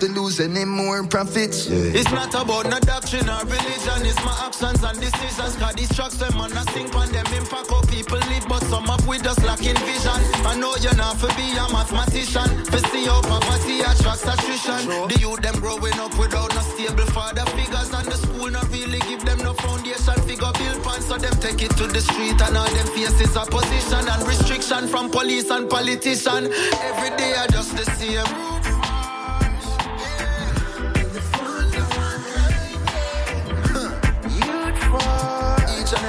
[0.04, 1.66] to lose any more profits.
[1.66, 2.00] Yeah.
[2.00, 5.56] It's not about no doctrine or religion, it's my actions and decisions.
[5.56, 8.88] Cause these tracks, them on a sink on them impact how people live, but some
[8.90, 10.20] of we just lacking vision.
[10.44, 15.08] I know you're not for be a mathematician, for see how poverty attracts attrition.
[15.08, 19.00] The youth, them growing up without no stable father figures, and the school not really
[19.08, 22.56] give them no foundation figure build pan, so them take it to the street and
[22.56, 26.52] all them faces opposition and restriction from police and politicians.
[26.92, 28.53] Every day I just the same.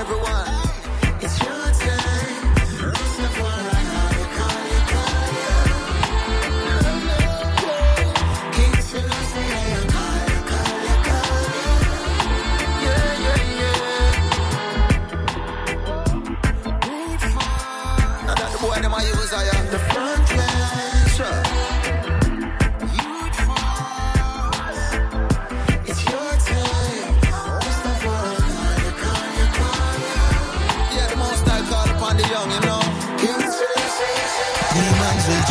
[0.06, 0.55] everyone.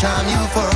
[0.04, 0.73] time you for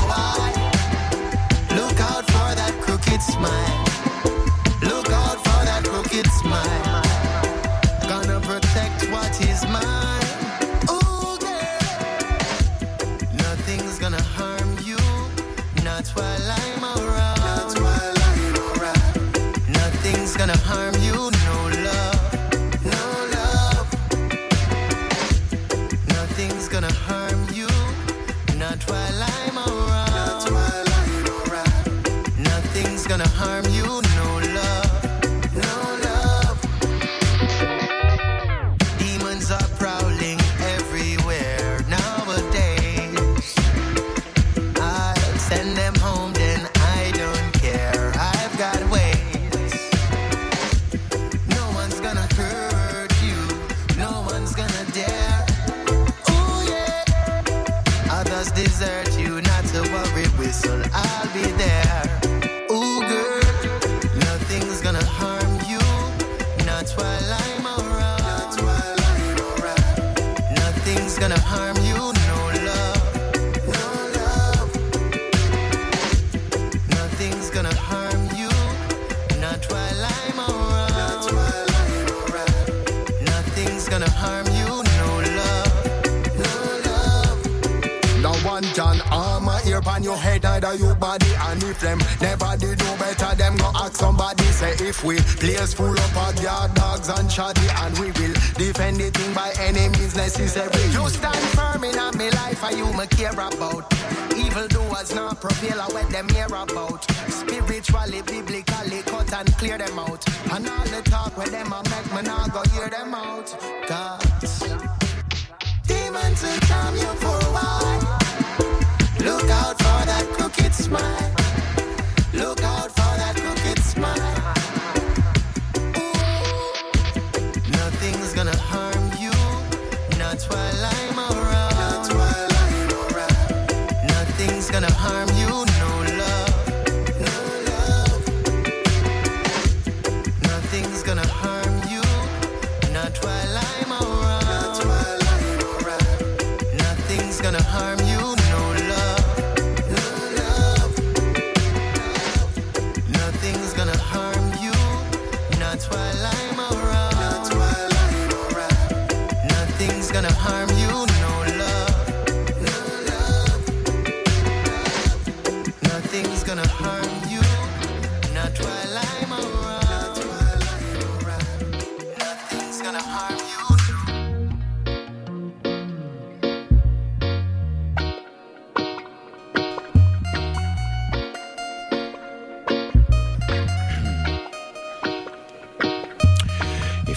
[92.21, 96.43] never did no better, them go ask somebody say if we place full up of
[96.43, 100.83] yard dogs and shotty and we will defend the thing by any means necessary.
[100.93, 103.93] You stand firm in me life and you me care about.
[104.37, 107.05] Evil doers not prevail what them hear about.
[107.31, 110.23] Spiritually, biblically, cut and clear them out.
[110.53, 111.83] And all the talk where them a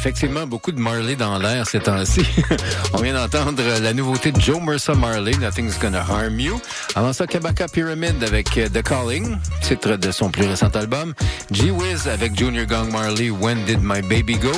[0.01, 2.25] Effectivement, beaucoup de Marley dans l'air ces temps-ci.
[2.93, 6.59] On vient d'entendre la nouveauté de Joe Mercer Marley, Nothing's Gonna Harm You.
[6.95, 11.13] Avant ça, Kabaka Pyramid avec euh, The Calling, titre de son plus récent album.
[11.51, 14.49] G-Wiz avec Junior Gong Marley, When Did My Baby Go?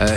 [0.00, 0.16] Euh,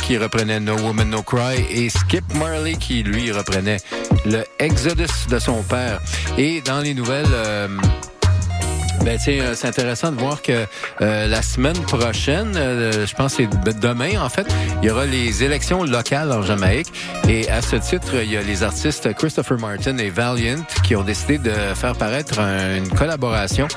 [0.00, 3.78] qui reprenait No Woman No Cry et Skip Marley qui lui reprenait
[4.26, 6.00] le Exodus de son père.
[6.36, 7.26] Et dans les nouvelles...
[7.32, 7.68] euh,
[9.04, 10.64] ben, tiens, euh, c'est intéressant de voir que
[11.00, 14.46] euh, la semaine prochaine, euh, je pense que c'est demain en fait,
[14.82, 16.88] il y aura les élections locales en Jamaïque.
[17.28, 21.02] Et à ce titre, il y a les artistes Christopher Martin et Valiant qui ont
[21.04, 23.68] décidé de faire paraître un- une collaboration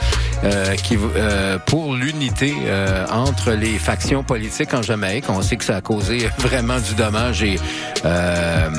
[0.43, 5.25] euh, qui euh, pour l'unité euh, entre les factions politiques en Jamaïque.
[5.29, 7.57] On sait que ça a causé vraiment du dommage et
[8.05, 8.69] euh,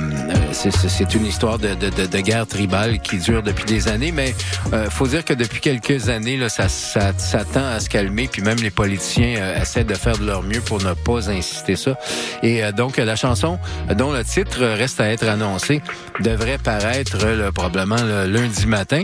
[0.52, 4.12] c'est- c'est une histoire de, de, de, guerre tribale qui dure depuis des années.
[4.12, 4.34] Mais
[4.72, 8.28] euh, faut dire que depuis quelques années, là, ça, ça, ça tend à se calmer.
[8.30, 11.76] Puis même les politiciens euh, essaient de faire de leur mieux pour ne pas insister
[11.76, 11.98] ça.
[12.42, 13.58] Et euh, donc la chanson
[13.96, 15.80] dont le titre reste à être annoncé
[16.20, 19.02] devrait paraître euh, là, probablement le lundi matin.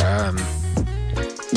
[0.00, 0.30] Euh,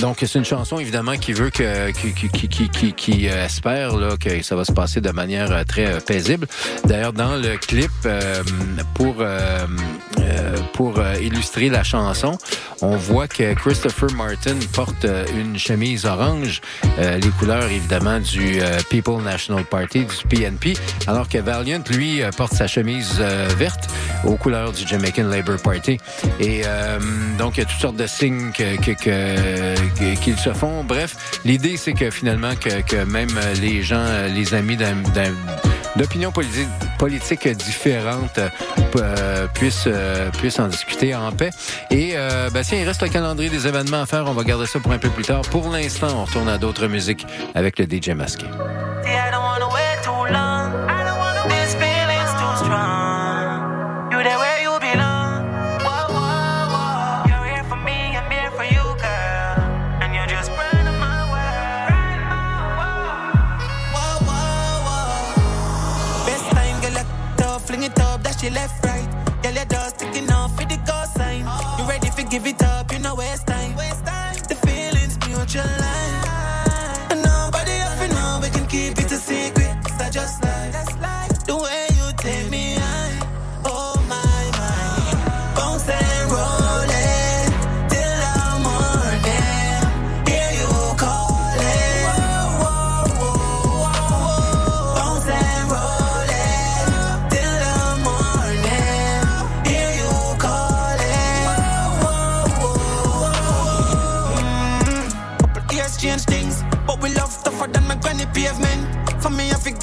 [0.02, 3.96] donc, c'est une chanson, évidemment, qui veut que, qui, qui, qui, qui, qui- euh, espère
[3.96, 6.48] là, que ça va se passer de manière euh, très euh, paisible.
[6.86, 7.92] D'ailleurs, dans le clip,
[8.96, 9.24] pour,
[10.74, 12.38] pour illustrer la chanson,
[12.82, 15.06] on voit que Christopher Martin porte
[15.38, 16.62] une chemise orange,
[16.98, 18.60] les couleurs, évidemment, du
[18.90, 20.74] People National Party, du PNP,
[21.08, 23.20] alors que Valiant, lui, porte sa chemise
[23.58, 23.90] verte
[24.26, 25.98] aux couleurs du Jamaican Labour Party.
[26.40, 26.62] Et
[27.38, 29.91] donc, il y a toutes sortes de signes que, que- que-
[30.22, 30.84] qu'ils se font.
[30.84, 33.30] Bref, l'idée, c'est que finalement, que, même
[33.62, 34.78] les gens, les amis
[35.96, 38.40] d'opinions politi- politiques différentes
[38.98, 41.50] euh, puissent, euh, puissent en discuter en paix.
[41.90, 44.26] Et euh, ben, il reste le calendrier des événements à faire.
[44.28, 45.42] On va garder ça pour un peu plus tard.
[45.42, 48.46] Pour l'instant, on retourne à d'autres musiques avec le DJ masqué.
[72.32, 72.81] Give it up,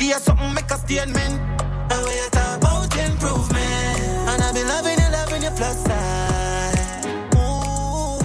[0.08, 1.40] think gear something make a statement.
[1.90, 6.78] And we talk about improvement, and I be loving you, loving you plus side.
[7.36, 8.18] Ooh,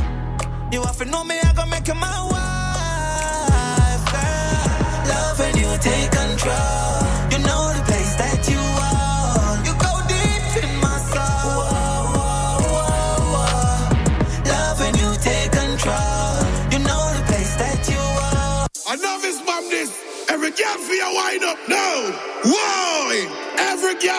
[0.72, 5.10] you have to know me, I gonna make you my wife, girl.
[5.10, 7.03] Love when you take control.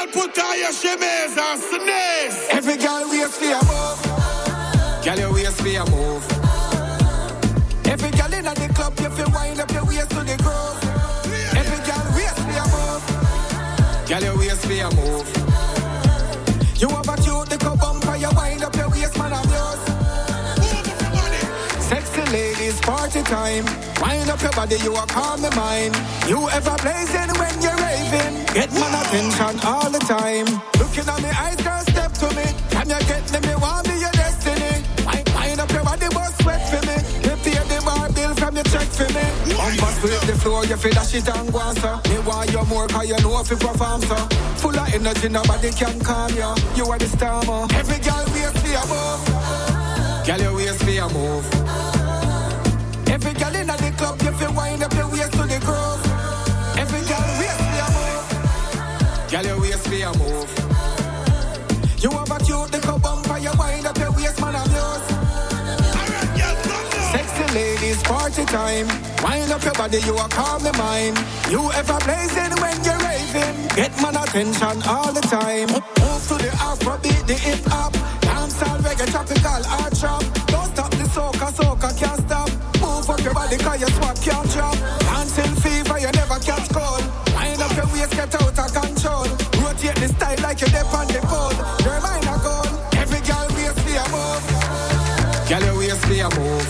[0.05, 2.49] Girl put on your chemise and sneeze.
[2.51, 5.05] Every girl waist for a move.
[5.05, 6.25] Girl, your waist for a move.
[7.87, 10.79] Every girl in the club, you feel wind up your waist to the groove.
[11.57, 13.05] Every girl waist for a move.
[14.09, 15.24] Girl, your waist for a move.
[22.85, 23.65] Party time.
[24.01, 25.97] Wind up your body, you are calm my mind.
[26.29, 28.35] You ever blazing when you're raving?
[28.53, 30.47] Get my attention all the time.
[30.79, 32.47] Looking at me eyes, girl, step to me.
[32.71, 33.39] Can you get me?
[33.49, 34.85] Me want be your destiny.
[35.35, 36.97] Wind, up your body, but sweat for me.
[37.25, 39.25] Me pay the bar bill from your check for me.
[39.57, 41.97] Bumper split the floor, you feel that shit and go on, sir.
[42.11, 44.23] Me want you more, cause you know if you perform, sir.
[44.61, 46.53] Full of energy, nobody can calm you.
[46.77, 47.73] You are the star, man.
[47.73, 49.23] Every girl waist for your move.
[50.27, 51.94] Girl, your waist for your move.
[53.27, 56.05] Every girl in the club, you feel wind up your waist to the groove.
[56.77, 58.27] Every girl waist for your move.
[59.33, 60.51] Girl, your waist for your move.
[62.05, 65.05] You have a cute little bumper, you wind up your waist, man, I'm yours.
[67.17, 68.89] Sexy ladies, party time.
[69.25, 71.17] Wind up your body, you are calm my mind.
[71.49, 73.57] You ever blazing when you're raving?
[73.73, 75.73] Get man attention all the time.
[75.73, 77.95] Move to the Afrobeat, the hip hop.
[78.21, 80.21] Dancehall, reggae, tropical, art trap.
[80.53, 81.74] Don't stop the soca, soca
[83.25, 84.53] your body, cause your swap can't.
[85.01, 87.03] Dancing fever, you never catch cold.
[87.35, 89.25] Wind up your waist, get out of control.
[89.65, 91.57] Rotate the style like you're deep on the pole.
[91.85, 92.69] Your mind a goal.
[93.01, 94.45] Every girl waist for a move.
[95.49, 96.69] Girl, your waist for a move.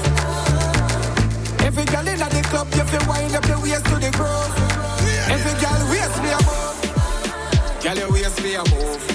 [1.66, 4.54] Every girl in the club, you feel wind up your waist to the groove.
[5.34, 6.78] Every girl waist for a move.
[7.82, 9.13] Girl, your waist for a move.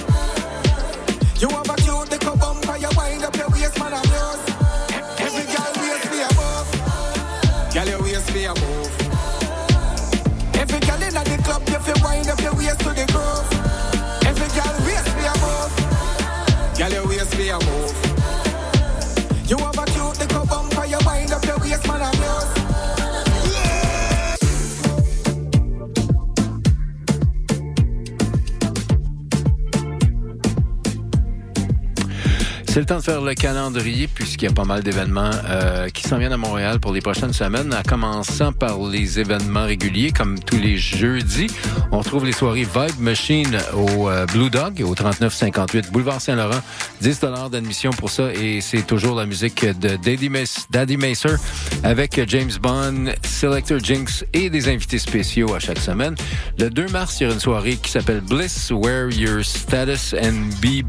[32.70, 36.04] C'est le temps de faire le calendrier puisqu'il y a pas mal d'événements euh, qui
[36.04, 40.38] s'en viennent à Montréal pour les prochaines semaines, en commençant par les événements réguliers comme
[40.38, 41.48] tous les jeudis.
[41.90, 46.60] On retrouve les soirées Vibe Machine au euh, Blue Dog au 3958 Boulevard Saint-Laurent.
[47.00, 47.20] 10
[47.50, 50.30] d'admission pour ça et c'est toujours la musique de Daddy,
[50.70, 51.38] Daddy Macer
[51.82, 56.14] avec James Bond, Selector Jinx et des invités spéciaux à chaque semaine.
[56.56, 60.50] Le 2 mars, il y aura une soirée qui s'appelle Bliss, Wear Your Status and
[60.62, 60.84] Be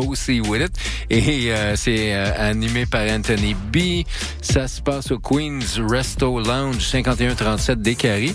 [0.00, 0.72] With It.
[1.10, 4.06] Et euh, c'est euh, animé par Anthony B.
[4.42, 8.34] Ça se passe au Queen's Resto Lounge 5137 Descaries.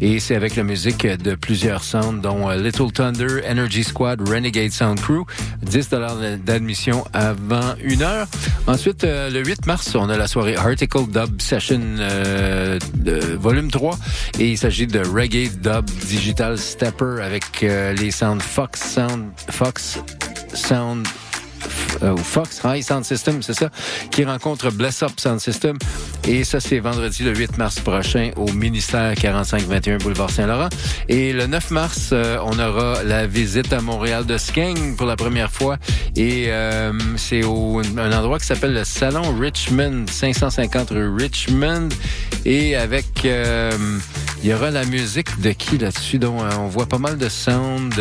[0.00, 4.72] Et c'est avec la musique de plusieurs sounds, dont euh, Little Thunder, Energy Squad, Renegade
[4.72, 5.24] Sound Crew.
[5.62, 5.90] 10
[6.44, 8.26] d'admission avant une heure.
[8.66, 12.78] Ensuite, euh, le 8 mars, on a la soirée Article Dub Session euh,
[13.38, 13.98] volume 3.
[14.38, 19.98] Et il s'agit de Reggae Dub Digital Stepper avec euh, les sounds Fox Sound, Fox
[20.56, 21.06] Sound
[22.02, 23.70] euh, ou Fox High Sound System, c'est ça,
[24.10, 25.76] qui rencontre Bless Up Sound System.
[26.26, 30.68] Et ça, c'est vendredi le 8 mars prochain au ministère 4521 Boulevard Saint-Laurent.
[31.08, 35.16] Et le 9 mars, euh, on aura la visite à Montréal de Skeng pour la
[35.16, 35.78] première fois.
[36.16, 41.88] Et euh, c'est au un endroit qui s'appelle le Salon Richmond, 550 rue Richmond.
[42.44, 43.24] Et avec...
[43.24, 43.70] euh,
[44.42, 46.18] il y aura la musique de qui là-dessus?
[46.18, 47.94] Donc, euh, on voit pas mal de sound.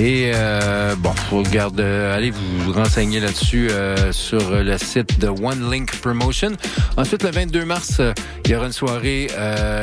[0.00, 5.70] Et euh, bon, regarde, euh, allez vous renseigner là-dessus euh, sur le site de One
[5.70, 6.52] Link Promotion.
[6.96, 8.12] Ensuite, le 22 mars, euh,
[8.44, 9.28] il y aura une soirée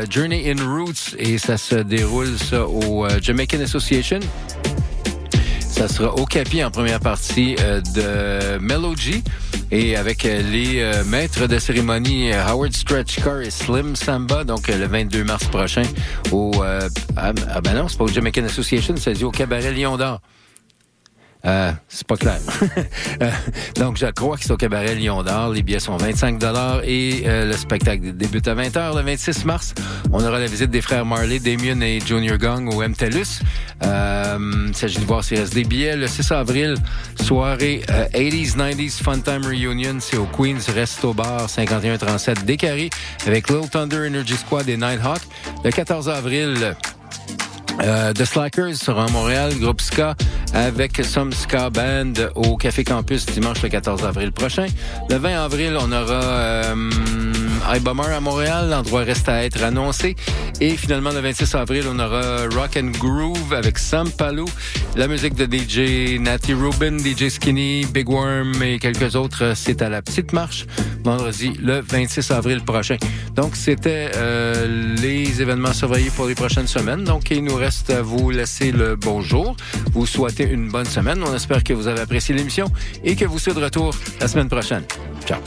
[0.09, 4.19] Journey in Roots et ça se déroule ça au Jamaican Association.
[5.61, 9.23] Ça sera au Capi en première partie de Melody
[9.71, 14.67] et avec euh, les euh, maîtres de cérémonie euh, Howard Stretchcar et Slim Samba, donc
[14.67, 15.83] le 22 mars prochain
[16.31, 16.51] au...
[16.61, 20.19] ah, ah ben non, c'est pas au Jamaican Association, c'est dit au Cabaret Lion d'Or.
[21.45, 22.39] Euh, c'est pas clair.
[23.21, 23.29] Euh,
[23.75, 25.49] donc, je crois que c'est au cabaret Lion d'Or.
[25.49, 26.41] Les billets sont 25
[26.83, 28.95] et euh, le spectacle débute à 20h.
[28.95, 29.73] Le 26 mars,
[30.11, 33.41] on aura la visite des frères Marley, Damien et Junior Gang au MTELUS.
[33.83, 35.95] Euh, il s'agit de voir s'il reste des billets.
[35.95, 36.75] Le 6 avril,
[37.21, 39.97] soirée euh, 80s, 90s Fun Time Reunion.
[39.99, 42.89] C'est au Queen's Resto Bar 5137 Décaré
[43.27, 45.21] avec Little Thunder Energy Squad et Nighthawk.
[45.63, 46.75] Le 14 avril,
[47.79, 50.15] euh, The Slackers sera à Montréal, groupe Ska,
[50.53, 54.67] avec Some Ska Band au Café Campus dimanche le 14 avril prochain.
[55.09, 56.75] Le 20 avril, on aura euh,
[57.75, 58.69] iBomber à Montréal.
[58.69, 60.15] L'endroit reste à être annoncé.
[60.59, 64.45] Et finalement, le 26 avril, on aura Rock and Groove avec Sam Palou.
[64.95, 69.53] La musique de DJ Natty Rubin, DJ Skinny, Big Worm et quelques autres.
[69.55, 70.65] C'est à la Petite Marche,
[71.03, 72.97] vendredi le 26 avril prochain.
[73.35, 77.03] Donc, c'était euh, les événements surveillés pour les prochaines semaines.
[77.03, 79.55] Donc, il nous reste à vous laisser le bonjour,
[79.93, 81.23] vous souhaiter une bonne semaine.
[81.25, 82.71] On espère que vous avez apprécié l'émission
[83.03, 84.83] et que vous serez de retour la semaine prochaine.
[85.25, 85.39] Ciao.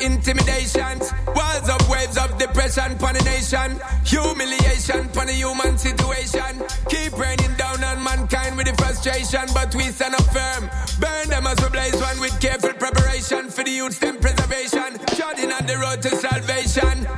[0.00, 1.12] Intimidations.
[1.34, 3.80] Walls of waves of depression upon the nation.
[4.04, 6.62] Humiliation upon the human situation.
[6.88, 10.70] Keep raining down on mankind with the frustration, but we stand up firm.
[11.00, 14.98] Burn them as we blaze one with careful preparation for the youth's them preservation.
[15.16, 17.17] Treading on the road to salvation.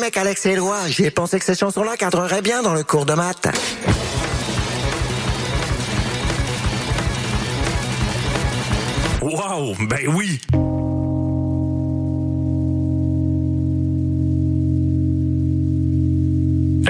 [0.00, 0.88] Mecs, Alex et Éloi.
[0.88, 3.48] J'ai pensé que ces chansons-là cadreraient bien dans le cours de maths.
[9.22, 10.40] Wow, ben oui!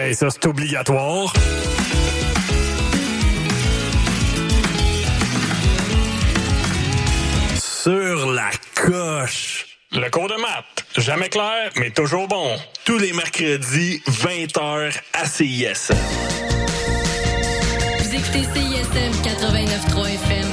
[0.00, 1.32] Hey, ça, c'est obligatoire.
[11.10, 12.56] Jamais clair, mais toujours bon.
[12.84, 15.90] Tous les mercredis, 20h à CIS.
[17.98, 20.46] Vous écoutez CISM 89.3 FM,